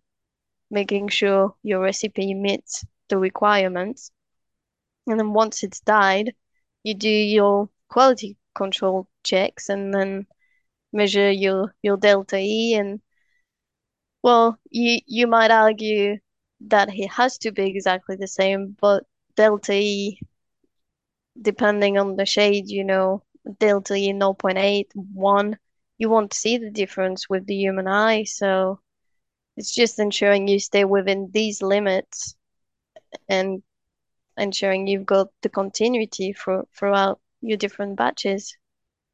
making 0.69 1.09
sure 1.09 1.55
your 1.63 1.81
recipe 1.81 2.33
meets 2.33 2.85
the 3.09 3.17
requirements. 3.17 4.11
And 5.07 5.19
then 5.19 5.33
once 5.33 5.63
it's 5.63 5.79
dyed, 5.81 6.33
you 6.83 6.93
do 6.95 7.09
your 7.09 7.69
quality 7.89 8.37
control 8.55 9.07
checks 9.23 9.69
and 9.69 9.93
then 9.93 10.27
measure 10.93 11.29
your 11.31 11.75
your 11.81 11.97
delta 11.97 12.37
E 12.37 12.73
and 12.75 13.01
well 14.23 14.57
you 14.69 14.99
you 15.05 15.27
might 15.27 15.51
argue 15.51 16.17
that 16.61 16.89
it 16.93 17.09
has 17.09 17.37
to 17.39 17.51
be 17.51 17.65
exactly 17.65 18.15
the 18.15 18.27
same, 18.27 18.75
but 18.79 19.03
delta 19.35 19.73
E 19.73 20.19
depending 21.41 21.97
on 21.97 22.15
the 22.15 22.25
shade, 22.25 22.69
you 22.69 22.83
know, 22.83 23.23
delta 23.59 23.95
E 23.95 24.11
0.8, 24.13 24.87
1, 24.93 25.57
you 25.97 26.09
won't 26.09 26.33
see 26.33 26.57
the 26.57 26.71
difference 26.71 27.29
with 27.29 27.45
the 27.45 27.55
human 27.55 27.87
eye. 27.87 28.23
So 28.23 28.79
it's 29.57 29.73
just 29.73 29.99
ensuring 29.99 30.47
you 30.47 30.59
stay 30.59 30.85
within 30.85 31.29
these 31.31 31.61
limits 31.61 32.35
and 33.29 33.63
ensuring 34.37 34.87
you've 34.87 35.05
got 35.05 35.27
the 35.41 35.49
continuity 35.49 36.33
for, 36.33 36.65
throughout 36.75 37.19
your 37.41 37.57
different 37.57 37.97
batches. 37.97 38.57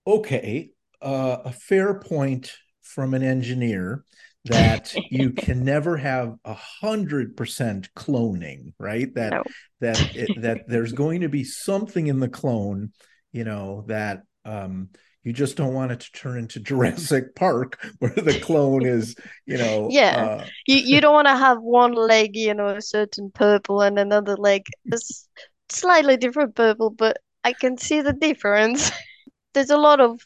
Okay, 0.05 0.71
uh, 1.01 1.37
a 1.45 1.51
fair 1.51 1.99
point 1.99 2.53
from 2.81 3.13
an 3.13 3.23
engineer 3.23 4.03
that 4.45 4.93
you 5.11 5.31
can 5.31 5.63
never 5.63 5.97
have 5.97 6.35
a 6.45 6.53
hundred 6.53 7.37
percent 7.37 7.93
cloning, 7.95 8.73
right? 8.79 9.13
That 9.13 9.31
no. 9.31 9.43
that 9.81 10.15
it, 10.15 10.41
that 10.41 10.61
there's 10.67 10.93
going 10.93 11.21
to 11.21 11.29
be 11.29 11.43
something 11.43 12.07
in 12.07 12.19
the 12.19 12.29
clone, 12.29 12.91
you 13.31 13.43
know, 13.43 13.85
that 13.87 14.23
um, 14.45 14.89
you 15.23 15.33
just 15.33 15.55
don't 15.55 15.73
want 15.73 15.91
it 15.91 15.99
to 15.99 16.11
turn 16.13 16.39
into 16.39 16.59
Jurassic 16.59 17.35
Park 17.35 17.79
where 17.99 18.11
the 18.11 18.39
clone 18.39 18.85
is, 18.85 19.15
you 19.45 19.57
know. 19.57 19.87
Yeah, 19.91 20.25
uh... 20.41 20.45
you 20.67 20.77
you 20.77 21.01
don't 21.01 21.13
want 21.13 21.27
to 21.27 21.35
have 21.35 21.61
one 21.61 21.93
leg, 21.93 22.35
you 22.35 22.53
know, 22.53 22.67
a 22.67 22.81
certain 22.81 23.31
purple, 23.31 23.81
and 23.81 23.99
another 23.99 24.35
leg 24.35 24.63
a 24.91 24.97
slightly 25.69 26.17
different 26.17 26.55
purple, 26.55 26.89
but 26.89 27.17
I 27.43 27.53
can 27.53 27.77
see 27.77 28.01
the 28.01 28.13
difference. 28.13 28.91
There's 29.53 29.69
a 29.69 29.77
lot 29.77 29.99
of 29.99 30.21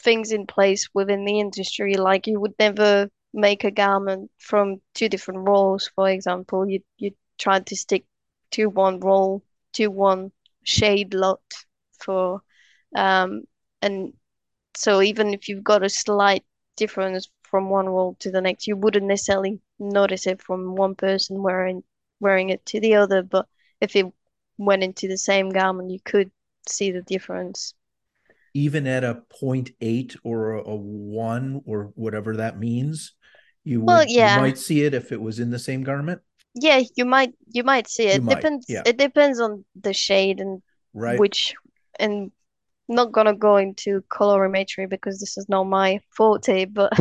things 0.00 0.32
in 0.32 0.46
place 0.46 0.88
within 0.92 1.24
the 1.24 1.40
industry, 1.40 1.94
like 1.94 2.26
you 2.26 2.40
would 2.40 2.54
never 2.58 3.08
make 3.32 3.64
a 3.64 3.70
garment 3.70 4.30
from 4.38 4.80
two 4.94 5.08
different 5.08 5.48
rolls, 5.48 5.90
for 5.94 6.08
example, 6.08 6.68
you 6.68 6.80
you 6.98 7.12
try 7.38 7.60
to 7.60 7.76
stick 7.76 8.04
to 8.52 8.66
one 8.66 9.00
roll, 9.00 9.42
to 9.72 9.88
one 9.88 10.30
shade 10.62 11.14
lot 11.14 11.40
for 11.98 12.40
um 12.96 13.42
and 13.82 14.12
so 14.76 15.02
even 15.02 15.34
if 15.34 15.48
you've 15.48 15.64
got 15.64 15.82
a 15.82 15.88
slight 15.88 16.44
difference 16.76 17.28
from 17.42 17.70
one 17.70 17.88
roll 17.88 18.16
to 18.20 18.30
the 18.30 18.40
next, 18.40 18.66
you 18.66 18.76
wouldn't 18.76 19.06
necessarily 19.06 19.60
notice 19.78 20.26
it 20.26 20.42
from 20.42 20.74
one 20.74 20.94
person 20.94 21.42
wearing 21.42 21.82
wearing 22.20 22.50
it 22.50 22.64
to 22.66 22.80
the 22.80 22.94
other, 22.94 23.22
but 23.22 23.46
if 23.80 23.94
it 23.96 24.06
went 24.58 24.82
into 24.82 25.08
the 25.08 25.18
same 25.18 25.50
garment, 25.50 25.90
you 25.90 26.00
could 26.04 26.30
see 26.68 26.90
the 26.90 27.02
difference. 27.02 27.74
Even 28.54 28.86
at 28.86 29.04
a 29.04 29.22
0.8 29.42 30.16
or 30.22 30.54
a 30.54 30.74
1 30.74 31.62
or 31.66 31.92
whatever 31.96 32.36
that 32.36 32.58
means, 32.58 33.14
you 33.64 33.82
well, 33.82 33.98
would, 33.98 34.10
yeah. 34.10 34.36
you 34.36 34.42
might 34.42 34.58
see 34.58 34.84
it 34.84 34.94
if 34.94 35.10
it 35.10 35.20
was 35.20 35.40
in 35.40 35.50
the 35.50 35.58
same 35.58 35.82
garment. 35.82 36.20
Yeah, 36.54 36.82
you 36.94 37.04
might 37.04 37.32
you 37.48 37.64
might 37.64 37.88
see 37.88 38.06
it. 38.06 38.22
Might, 38.22 38.36
depends 38.36 38.66
yeah. 38.68 38.82
it 38.86 38.96
depends 38.96 39.40
on 39.40 39.64
the 39.80 39.92
shade 39.92 40.40
and 40.40 40.62
right. 40.92 41.18
which 41.18 41.52
and 41.98 42.30
not 42.88 43.12
gonna 43.12 43.34
go 43.34 43.56
into 43.56 44.02
colorimetry 44.10 44.88
because 44.88 45.20
this 45.20 45.36
is 45.36 45.48
not 45.48 45.64
my 45.64 46.00
forte, 46.10 46.64
but 46.66 46.92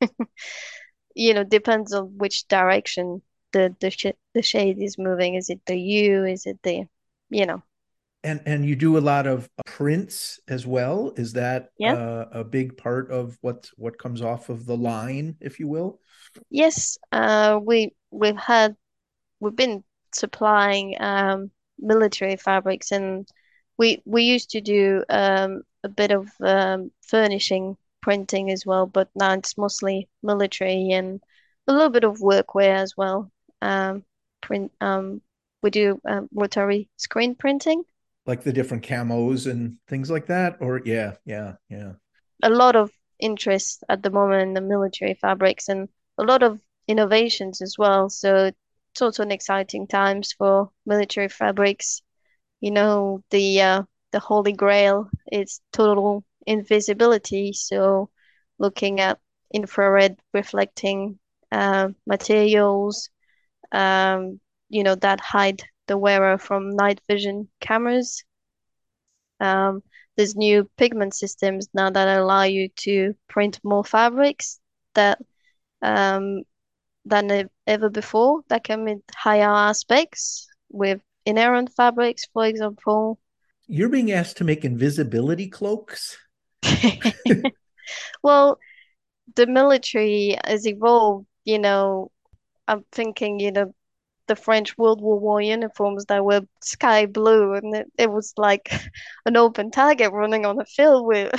you 1.14 1.34
know, 1.34 1.44
depends 1.44 1.92
on 1.92 2.16
which 2.16 2.46
direction 2.48 3.22
the 3.52 3.74
the 3.80 3.90
sh- 3.90 4.18
the 4.34 4.42
shade 4.42 4.78
is 4.78 4.98
moving. 4.98 5.34
Is 5.34 5.50
it 5.50 5.60
the 5.66 5.76
hue? 5.76 6.24
Is 6.24 6.46
it 6.46 6.58
the 6.62 6.84
you 7.30 7.46
know? 7.46 7.62
And 8.22 8.42
and 8.44 8.66
you 8.66 8.76
do 8.76 8.98
a 8.98 9.00
lot 9.00 9.26
of 9.26 9.48
prints 9.64 10.40
as 10.46 10.66
well. 10.66 11.12
Is 11.16 11.32
that 11.34 11.70
yeah. 11.78 11.94
uh, 11.94 12.28
a 12.32 12.44
big 12.44 12.76
part 12.76 13.10
of 13.10 13.38
what 13.40 13.68
what 13.76 13.98
comes 13.98 14.20
off 14.20 14.50
of 14.50 14.66
the 14.66 14.76
line, 14.76 15.36
if 15.40 15.58
you 15.58 15.68
will? 15.68 16.00
Yes, 16.50 16.98
uh, 17.12 17.58
we 17.62 17.94
we've 18.10 18.36
had 18.36 18.76
we've 19.40 19.56
been 19.56 19.82
supplying 20.12 20.96
um, 21.00 21.50
military 21.78 22.36
fabrics, 22.36 22.92
and 22.92 23.26
we 23.80 24.02
we 24.04 24.24
used 24.24 24.50
to 24.50 24.60
do 24.60 25.02
um, 25.08 25.62
a 25.82 25.88
bit 25.88 26.10
of 26.10 26.28
um, 26.42 26.92
furnishing 27.00 27.78
printing 28.02 28.50
as 28.50 28.66
well, 28.66 28.86
but 28.86 29.08
now 29.14 29.32
it's 29.32 29.56
mostly 29.56 30.06
military 30.22 30.90
and 30.90 31.20
a 31.66 31.72
little 31.72 31.88
bit 31.88 32.04
of 32.04 32.18
workwear 32.18 32.74
as 32.76 32.94
well. 32.94 33.32
Um, 33.62 34.04
print 34.42 34.70
um, 34.82 35.22
we 35.62 35.70
do 35.70 35.98
um, 36.06 36.28
rotary 36.34 36.90
screen 36.98 37.34
printing, 37.34 37.82
like 38.26 38.42
the 38.42 38.52
different 38.52 38.84
camos 38.84 39.50
and 39.50 39.78
things 39.88 40.10
like 40.10 40.26
that. 40.26 40.58
Or 40.60 40.82
yeah, 40.84 41.14
yeah, 41.24 41.54
yeah. 41.70 41.92
A 42.42 42.50
lot 42.50 42.76
of 42.76 42.90
interest 43.18 43.82
at 43.88 44.02
the 44.02 44.10
moment 44.10 44.42
in 44.42 44.54
the 44.54 44.60
military 44.60 45.14
fabrics 45.14 45.68
and 45.70 45.88
a 46.18 46.22
lot 46.22 46.42
of 46.42 46.60
innovations 46.86 47.62
as 47.62 47.76
well. 47.78 48.10
So 48.10 48.52
it's 48.92 49.00
also 49.00 49.22
an 49.22 49.32
exciting 49.32 49.86
times 49.86 50.34
for 50.34 50.70
military 50.84 51.28
fabrics. 51.28 52.02
You 52.60 52.70
know, 52.70 53.22
the 53.30 53.60
uh, 53.62 53.82
the 54.12 54.20
holy 54.20 54.52
grail 54.52 55.10
is 55.32 55.60
total 55.72 56.24
invisibility. 56.46 57.52
So 57.52 58.10
looking 58.58 59.00
at 59.00 59.18
infrared 59.52 60.18
reflecting 60.32 61.18
uh, 61.52 61.88
materials, 62.06 63.10
um, 63.72 64.40
you 64.68 64.82
know, 64.84 64.94
that 64.96 65.20
hide 65.20 65.62
the 65.86 65.98
wearer 65.98 66.38
from 66.38 66.70
night 66.76 67.00
vision 67.08 67.48
cameras. 67.60 68.24
Um, 69.40 69.82
there's 70.16 70.36
new 70.36 70.68
pigment 70.76 71.14
systems 71.14 71.68
now 71.74 71.90
that 71.90 72.18
allow 72.18 72.42
you 72.42 72.68
to 72.84 73.14
print 73.28 73.58
more 73.64 73.84
fabrics 73.84 74.60
that 74.94 75.18
um, 75.82 76.42
than 77.04 77.48
ever 77.66 77.88
before 77.90 78.42
that 78.48 78.64
come 78.64 78.84
with 78.84 79.00
higher 79.14 79.50
aspects 79.50 80.48
with 80.70 81.00
inherent 81.26 81.72
fabrics, 81.76 82.26
for 82.32 82.46
example. 82.46 83.18
You're 83.66 83.88
being 83.88 84.12
asked 84.12 84.38
to 84.38 84.44
make 84.44 84.64
invisibility 84.64 85.48
cloaks? 85.48 86.16
well, 88.22 88.58
the 89.36 89.46
military 89.46 90.36
has 90.44 90.66
evolved, 90.66 91.26
you 91.44 91.58
know. 91.58 92.10
I'm 92.66 92.84
thinking, 92.92 93.40
you 93.40 93.50
know, 93.50 93.74
the 94.30 94.36
French 94.36 94.78
World 94.78 95.00
War 95.00 95.18
One 95.18 95.44
uniforms 95.44 96.04
that 96.06 96.24
were 96.24 96.42
sky 96.62 97.06
blue, 97.06 97.54
and 97.54 97.74
it, 97.74 97.92
it 97.98 98.10
was 98.10 98.32
like 98.36 98.72
an 99.26 99.36
open 99.36 99.70
target 99.70 100.12
running 100.12 100.46
on 100.46 100.60
a 100.60 100.64
field 100.64 101.06
with 101.06 101.32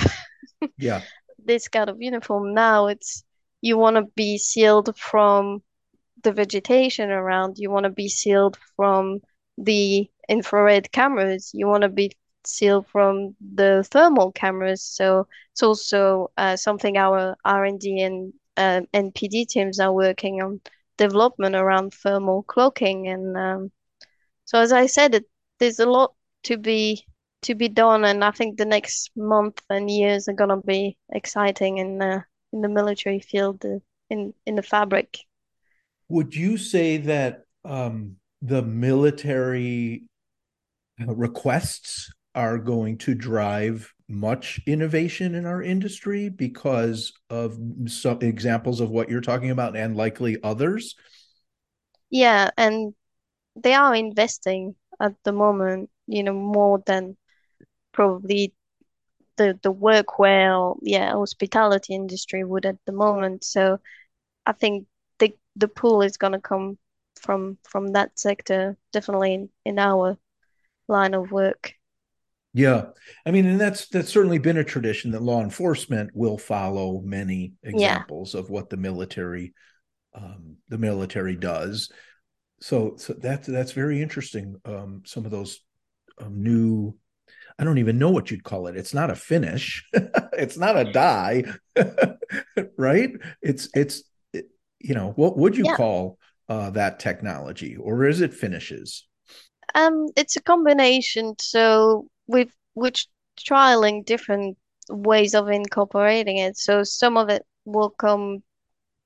yeah 0.77 1.01
this 1.43 1.67
kind 1.67 1.89
of 1.89 2.01
uniform. 2.01 2.53
Now 2.53 2.87
it's 2.87 3.23
you 3.61 3.77
want 3.77 3.95
to 3.95 4.03
be 4.15 4.37
sealed 4.37 4.95
from 4.97 5.63
the 6.23 6.33
vegetation 6.33 7.09
around. 7.09 7.57
You 7.57 7.71
want 7.71 7.85
to 7.85 7.89
be 7.91 8.09
sealed 8.09 8.57
from 8.75 9.21
the 9.63 10.09
infrared 10.29 10.91
cameras. 10.91 11.51
You 11.53 11.67
want 11.67 11.83
to 11.83 11.89
be 11.89 12.11
sealed 12.43 12.87
from 12.87 13.35
the 13.53 13.85
thermal 13.91 14.31
cameras. 14.31 14.81
So 14.81 15.27
it's 15.53 15.63
also 15.63 16.31
uh, 16.37 16.55
something 16.55 16.97
our 16.97 17.35
R&D 17.45 18.01
and 18.01 18.33
uh, 18.57 18.81
NPD 18.93 19.47
teams 19.47 19.79
are 19.79 19.93
working 19.93 20.41
on 20.41 20.61
development 20.97 21.55
around 21.55 21.93
thermal 21.93 22.43
cloaking. 22.43 23.07
And 23.07 23.37
um, 23.37 23.71
so, 24.45 24.59
as 24.59 24.71
I 24.71 24.85
said, 24.85 25.15
it, 25.15 25.25
there's 25.59 25.79
a 25.79 25.85
lot 25.85 26.13
to 26.43 26.57
be 26.57 27.05
to 27.43 27.55
be 27.55 27.69
done, 27.69 28.05
and 28.05 28.23
I 28.23 28.31
think 28.31 28.57
the 28.57 28.65
next 28.65 29.09
month 29.15 29.61
and 29.69 29.89
years 29.89 30.27
are 30.27 30.33
gonna 30.33 30.61
be 30.61 30.97
exciting 31.11 31.79
in 31.79 31.97
the 31.97 32.23
in 32.53 32.61
the 32.61 32.69
military 32.69 33.19
field, 33.19 33.65
uh, 33.65 33.79
in 34.09 34.33
in 34.45 34.55
the 34.55 34.63
fabric. 34.63 35.19
Would 36.09 36.35
you 36.35 36.57
say 36.57 36.97
that 36.97 37.45
um, 37.63 38.17
the 38.41 38.61
military 38.61 40.03
uh, 40.99 41.13
requests 41.13 42.11
are 42.33 42.57
going 42.57 42.97
to 42.99 43.13
drive 43.13 43.93
much 44.07 44.59
innovation 44.67 45.35
in 45.35 45.45
our 45.45 45.61
industry 45.61 46.29
because 46.29 47.13
of 47.29 47.57
some 47.87 48.19
examples 48.21 48.79
of 48.79 48.89
what 48.89 49.09
you're 49.09 49.21
talking 49.21 49.51
about 49.51 49.75
and 49.75 49.95
likely 49.95 50.37
others? 50.43 50.95
Yeah, 52.09 52.51
and 52.57 52.93
they 53.55 53.73
are 53.73 53.95
investing 53.95 54.75
at 54.99 55.13
the 55.23 55.31
moment, 55.31 55.89
you 56.07 56.23
know, 56.23 56.33
more 56.33 56.83
than 56.85 57.17
probably 57.91 58.53
the 59.37 59.57
the 59.63 59.73
workwear, 59.73 60.77
yeah, 60.81 61.11
hospitality 61.11 61.95
industry 61.95 62.43
would 62.43 62.65
at 62.65 62.77
the 62.85 62.91
moment. 62.91 63.43
So 63.43 63.79
I 64.45 64.51
think 64.51 64.87
the 65.19 65.33
the 65.55 65.67
pool 65.67 66.01
is 66.01 66.17
gonna 66.17 66.41
come 66.41 66.77
from 67.19 67.57
from 67.63 67.93
that 67.93 68.17
sector, 68.17 68.77
definitely 68.91 69.33
in, 69.33 69.49
in 69.65 69.79
our 69.79 70.17
line 70.87 71.13
of 71.13 71.31
work. 71.31 71.73
Yeah. 72.53 72.87
I 73.25 73.31
mean, 73.31 73.45
and 73.45 73.59
that's 73.59 73.87
that's 73.87 74.11
certainly 74.11 74.37
been 74.37 74.57
a 74.57 74.63
tradition 74.63 75.11
that 75.11 75.21
law 75.21 75.41
enforcement 75.41 76.11
will 76.13 76.37
follow 76.37 77.01
many 77.01 77.53
examples 77.63 78.33
yeah. 78.33 78.41
of 78.41 78.49
what 78.49 78.69
the 78.69 78.77
military 78.77 79.53
um, 80.13 80.57
the 80.67 80.77
military 80.77 81.35
does. 81.35 81.91
So 82.59 82.95
so 82.97 83.13
that's 83.13 83.47
that's 83.47 83.71
very 83.71 84.01
interesting. 84.01 84.57
Um, 84.65 85.03
some 85.05 85.25
of 85.25 85.31
those 85.31 85.59
um, 86.19 86.43
new 86.43 86.95
I 87.57 87.63
don't 87.63 87.77
even 87.77 87.99
know 87.99 88.09
what 88.09 88.31
you'd 88.31 88.43
call 88.43 88.67
it. 88.67 88.75
It's 88.75 88.93
not 88.93 89.09
a 89.09 89.15
finish. 89.15 89.87
it's 89.93 90.57
not 90.57 90.77
a 90.77 90.91
dye, 90.91 91.43
right? 92.77 93.11
It's 93.41 93.69
it's 93.73 94.03
it, 94.33 94.49
you 94.79 94.93
know, 94.93 95.13
what 95.15 95.37
would 95.37 95.55
you 95.55 95.65
yeah. 95.65 95.75
call 95.75 96.17
uh, 96.51 96.69
that 96.69 96.99
technology 96.99 97.77
or 97.77 98.05
is 98.05 98.19
it 98.19 98.33
finishes? 98.33 99.07
Um, 99.73 100.07
it's 100.17 100.35
a 100.35 100.41
combination. 100.41 101.35
So 101.39 102.07
we've 102.27 102.53
we're 102.75 102.91
trialing 103.39 104.05
different 104.05 104.57
ways 104.89 105.33
of 105.33 105.47
incorporating 105.47 106.39
it. 106.39 106.57
So 106.57 106.83
some 106.83 107.15
of 107.15 107.29
it 107.29 107.43
will 107.63 107.91
come 107.91 108.43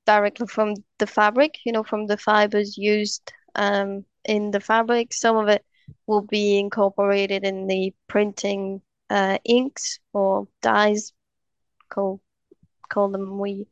directly 0.06 0.48
from 0.48 0.74
the 0.98 1.06
fabric, 1.06 1.54
you 1.64 1.70
know, 1.70 1.84
from 1.84 2.08
the 2.08 2.16
fibers 2.16 2.76
used 2.76 3.32
um, 3.54 4.04
in 4.24 4.50
the 4.50 4.60
fabric. 4.60 5.12
Some 5.12 5.36
of 5.36 5.46
it 5.46 5.64
will 6.08 6.22
be 6.22 6.58
incorporated 6.58 7.44
in 7.44 7.68
the 7.68 7.94
printing 8.08 8.82
uh, 9.08 9.38
inks 9.44 10.00
or 10.12 10.48
dyes, 10.62 11.12
call 11.90 12.20
call 12.88 13.08
them 13.08 13.38
we 13.38 13.68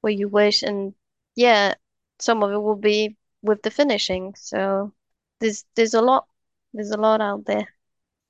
where 0.00 0.12
you 0.12 0.28
wish, 0.28 0.62
and 0.62 0.94
yeah, 1.34 1.74
some 2.20 2.42
of 2.42 2.52
it 2.52 2.62
will 2.62 2.76
be 2.76 3.16
with 3.42 3.62
the 3.62 3.70
finishing. 3.70 4.34
So 4.36 4.92
there's 5.40 5.64
there's 5.74 5.94
a 5.94 6.02
lot 6.02 6.26
there's 6.72 6.90
a 6.90 7.00
lot 7.00 7.20
out 7.20 7.46
there, 7.46 7.68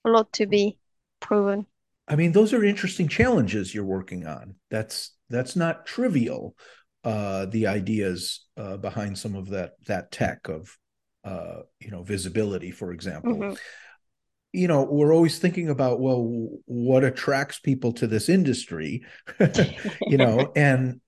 a 0.05 0.11
lot 0.11 0.33
to 0.35 0.47
be 0.47 0.79
proven. 1.21 1.67
I 2.09 2.17
mean, 2.17 2.33
those 2.33 2.53
are 2.53 2.65
interesting 2.65 3.09
challenges 3.09 3.75
you're 3.75 3.85
working 3.85 4.27
on. 4.27 4.57
That's 4.71 5.13
that's 5.29 5.57
not 5.57 5.87
trivial. 5.87 6.57
Uh, 7.03 7.47
the 7.47 7.67
ideas 7.67 8.45
uh, 8.59 8.77
behind 8.77 9.17
some 9.17 9.35
of 9.35 9.51
that 9.51 9.73
that 9.87 10.11
tech 10.11 10.49
of 10.49 10.77
uh, 11.25 11.61
you 11.79 11.91
know 11.91 12.03
visibility, 12.03 12.71
for 12.71 12.93
example. 12.93 13.35
Mm-hmm. 13.35 13.55
You 14.53 14.67
know, 14.67 14.83
we're 14.83 15.15
always 15.15 15.39
thinking 15.39 15.69
about 15.69 16.01
well, 16.01 16.49
what 16.67 17.05
attracts 17.05 17.61
people 17.61 17.93
to 17.95 18.09
this 18.09 18.29
industry, 18.29 19.05
you 20.07 20.19
know, 20.19 20.51
and 20.57 21.01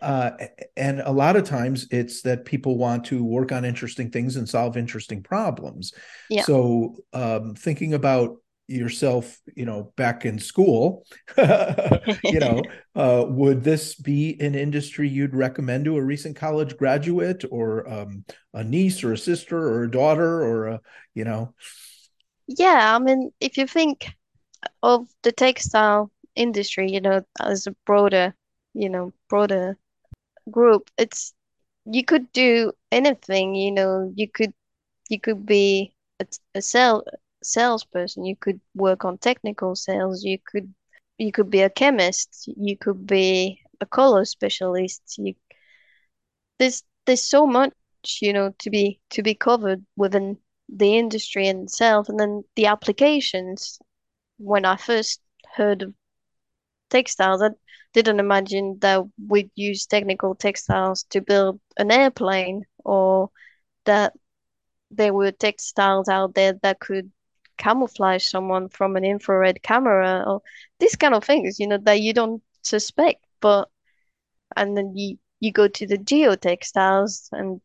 uh, 0.00 0.30
and 0.76 1.00
a 1.00 1.10
lot 1.10 1.36
of 1.36 1.44
times 1.44 1.86
it's 1.90 2.22
that 2.22 2.44
people 2.44 2.78
want 2.78 3.04
to 3.06 3.24
work 3.24 3.52
on 3.52 3.64
interesting 3.64 4.10
things 4.10 4.36
and 4.36 4.48
solve 4.48 4.76
interesting 4.76 5.22
problems. 5.22 5.92
Yeah. 6.30 6.42
So 6.42 6.96
um, 7.12 7.54
thinking 7.54 7.94
about 7.94 8.36
yourself 8.66 9.40
you 9.54 9.66
know 9.66 9.92
back 9.96 10.24
in 10.24 10.38
school 10.38 11.04
you 11.36 12.40
know 12.40 12.62
uh, 12.96 13.24
would 13.28 13.62
this 13.62 13.94
be 13.94 14.40
an 14.40 14.54
industry 14.54 15.06
you'd 15.06 15.34
recommend 15.34 15.84
to 15.84 15.96
a 15.98 16.02
recent 16.02 16.34
college 16.34 16.76
graduate 16.78 17.44
or 17.50 17.86
um, 17.90 18.24
a 18.54 18.64
niece 18.64 19.04
or 19.04 19.12
a 19.12 19.18
sister 19.18 19.58
or 19.58 19.82
a 19.82 19.90
daughter 19.90 20.42
or 20.42 20.66
a 20.68 20.80
you 21.12 21.24
know 21.24 21.52
yeah 22.46 22.96
i 22.96 22.98
mean 22.98 23.30
if 23.38 23.58
you 23.58 23.66
think 23.66 24.08
of 24.82 25.06
the 25.24 25.32
textile 25.32 26.10
industry 26.34 26.90
you 26.90 27.02
know 27.02 27.22
as 27.40 27.66
a 27.66 27.76
broader 27.84 28.34
you 28.74 28.88
know 28.90 29.12
broader 29.28 29.78
group 30.50 30.90
it's 30.98 31.34
you 31.84 32.04
could 32.04 32.30
do 32.32 32.72
anything 32.92 33.54
you 33.54 33.70
know 33.72 34.12
you 34.16 34.28
could 34.28 34.52
you 35.08 35.20
could 35.20 35.46
be 35.46 35.94
a, 36.20 36.26
a 36.54 36.62
sell 36.62 37.04
salesperson. 37.42 38.24
You 38.24 38.36
could 38.36 38.60
work 38.74 39.04
on 39.04 39.18
technical 39.18 39.74
sales. 39.76 40.24
You 40.24 40.38
could 40.50 40.72
you 41.18 41.32
could 41.32 41.50
be 41.50 41.60
a 41.62 41.70
chemist. 41.70 42.48
You 42.56 42.76
could 42.78 43.06
be 43.06 43.60
a 43.80 43.86
color 43.86 44.24
specialist. 44.24 45.16
You 45.18 45.34
there's 46.58 46.82
there's 47.06 47.22
so 47.24 47.46
much 47.46 47.72
you 48.20 48.32
know 48.32 48.54
to 48.58 48.70
be 48.70 49.00
to 49.10 49.22
be 49.22 49.34
covered 49.34 49.84
within 49.96 50.38
the 50.68 50.96
industry 50.96 51.48
itself, 51.48 52.08
and 52.08 52.18
then 52.18 52.44
the 52.56 52.66
applications. 52.66 53.78
When 54.38 54.64
I 54.64 54.76
first 54.76 55.20
heard 55.56 55.82
of 55.82 55.94
textiles, 56.90 57.42
didn't 57.94 58.20
imagine 58.20 58.78
that 58.80 59.02
we'd 59.28 59.50
use 59.54 59.86
technical 59.86 60.34
textiles 60.34 61.04
to 61.04 61.20
build 61.20 61.60
an 61.78 61.90
airplane 61.90 62.66
or 62.84 63.30
that 63.84 64.12
there 64.90 65.14
were 65.14 65.32
textiles 65.32 66.08
out 66.08 66.34
there 66.34 66.54
that 66.62 66.80
could 66.80 67.10
camouflage 67.56 68.26
someone 68.26 68.68
from 68.68 68.96
an 68.96 69.04
infrared 69.04 69.62
camera 69.62 70.24
or 70.26 70.42
these 70.80 70.96
kind 70.96 71.14
of 71.14 71.24
things, 71.24 71.58
you 71.60 71.68
know, 71.68 71.78
that 71.78 72.00
you 72.00 72.12
don't 72.12 72.42
suspect. 72.62 73.24
But 73.40 73.68
and 74.56 74.76
then 74.76 74.96
you 74.96 75.18
you 75.40 75.52
go 75.52 75.68
to 75.68 75.86
the 75.86 75.98
geotextiles 75.98 77.28
and 77.32 77.60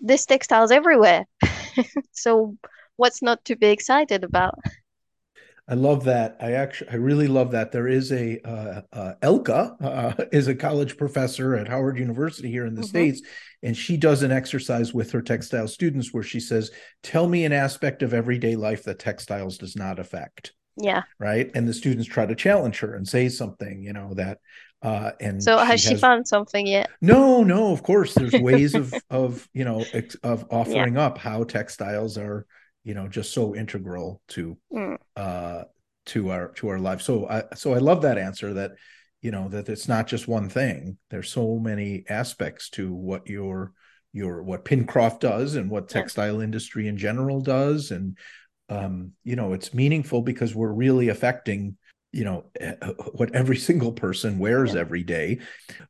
this 0.00 0.26
textiles 0.26 0.70
everywhere. 0.70 1.26
so 2.12 2.56
what's 2.96 3.22
not 3.22 3.44
to 3.46 3.56
be 3.56 3.68
excited 3.68 4.24
about? 4.24 4.58
I 5.68 5.74
love 5.74 6.04
that. 6.04 6.36
I 6.40 6.52
actually, 6.52 6.90
I 6.90 6.94
really 6.96 7.26
love 7.26 7.50
that. 7.50 7.72
There 7.72 7.88
is 7.88 8.12
a 8.12 8.40
uh, 8.48 8.82
uh, 8.92 9.14
Elka 9.22 9.76
uh, 9.80 10.24
is 10.32 10.46
a 10.46 10.54
college 10.54 10.96
professor 10.96 11.56
at 11.56 11.68
Howard 11.68 11.98
University 11.98 12.50
here 12.50 12.66
in 12.66 12.74
the 12.74 12.82
mm-hmm. 12.82 12.88
states, 12.88 13.22
and 13.62 13.76
she 13.76 13.96
does 13.96 14.22
an 14.22 14.30
exercise 14.30 14.94
with 14.94 15.10
her 15.10 15.22
textile 15.22 15.66
students 15.66 16.14
where 16.14 16.22
she 16.22 16.38
says, 16.38 16.70
"Tell 17.02 17.26
me 17.26 17.44
an 17.44 17.52
aspect 17.52 18.02
of 18.02 18.14
everyday 18.14 18.54
life 18.54 18.84
that 18.84 19.00
textiles 19.00 19.58
does 19.58 19.74
not 19.74 19.98
affect." 19.98 20.52
Yeah. 20.76 21.02
Right. 21.18 21.50
And 21.54 21.66
the 21.66 21.74
students 21.74 22.06
try 22.06 22.26
to 22.26 22.34
challenge 22.34 22.80
her 22.80 22.94
and 22.94 23.08
say 23.08 23.28
something, 23.28 23.82
you 23.82 23.92
know, 23.92 24.14
that 24.14 24.38
Uh, 24.82 25.12
and 25.20 25.42
so 25.42 25.56
has 25.56 25.80
she, 25.80 25.92
has, 25.92 26.00
found 26.00 26.28
something 26.28 26.66
yet? 26.66 26.90
No, 27.00 27.42
no. 27.42 27.72
Of 27.72 27.82
course, 27.82 28.14
there's 28.14 28.34
ways 28.34 28.74
of 28.74 28.92
of 29.10 29.48
you 29.54 29.64
know 29.64 29.84
ex, 29.92 30.14
of 30.16 30.44
offering 30.50 30.94
yeah. 30.94 31.06
up 31.06 31.18
how 31.18 31.44
textiles 31.44 32.18
are 32.18 32.46
you 32.86 32.94
know 32.94 33.08
just 33.08 33.34
so 33.34 33.54
integral 33.54 34.22
to 34.28 34.56
mm. 34.72 34.96
uh 35.16 35.64
to 36.06 36.30
our 36.30 36.52
to 36.52 36.68
our 36.68 36.78
life. 36.78 37.02
So 37.02 37.28
I 37.28 37.42
so 37.56 37.74
I 37.74 37.78
love 37.78 38.02
that 38.02 38.16
answer 38.16 38.54
that 38.54 38.72
you 39.20 39.32
know 39.32 39.48
that 39.48 39.68
it's 39.68 39.88
not 39.88 40.06
just 40.06 40.28
one 40.28 40.48
thing. 40.48 40.96
There's 41.10 41.28
so 41.28 41.58
many 41.58 42.04
aspects 42.08 42.70
to 42.70 42.94
what 42.94 43.28
your 43.28 43.72
your 44.12 44.44
what 44.44 44.64
Pincroft 44.64 45.18
does 45.18 45.56
and 45.56 45.68
what 45.68 45.88
textile 45.88 46.40
industry 46.40 46.86
in 46.86 46.96
general 46.96 47.40
does 47.40 47.90
and 47.90 48.16
um 48.68 49.12
you 49.22 49.36
know 49.36 49.52
it's 49.52 49.74
meaningful 49.74 50.22
because 50.22 50.54
we're 50.54 50.72
really 50.72 51.08
affecting 51.08 51.76
you 52.12 52.24
know 52.24 52.44
eh, 52.60 52.74
what 53.12 53.34
every 53.34 53.56
single 53.68 53.92
person 53.92 54.38
wears 54.38 54.74
yeah. 54.74 54.80
every 54.80 55.02
day. 55.02 55.40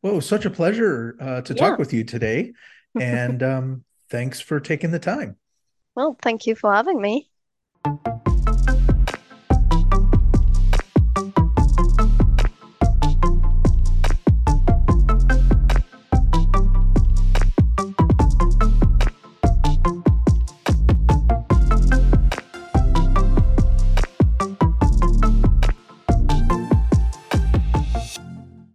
Well, 0.00 0.14
it 0.14 0.16
was 0.16 0.26
such 0.26 0.46
a 0.46 0.50
pleasure 0.50 1.14
uh, 1.20 1.42
to 1.42 1.54
yeah. 1.54 1.60
talk 1.60 1.78
with 1.78 1.92
you 1.92 2.04
today, 2.04 2.54
and 2.98 3.42
um, 3.42 3.84
thanks 4.08 4.40
for 4.40 4.60
taking 4.60 4.92
the 4.92 4.98
time. 4.98 5.36
Well, 5.96 6.16
thank 6.22 6.46
you 6.46 6.54
for 6.54 6.72
having 6.72 7.00
me. 7.00 7.30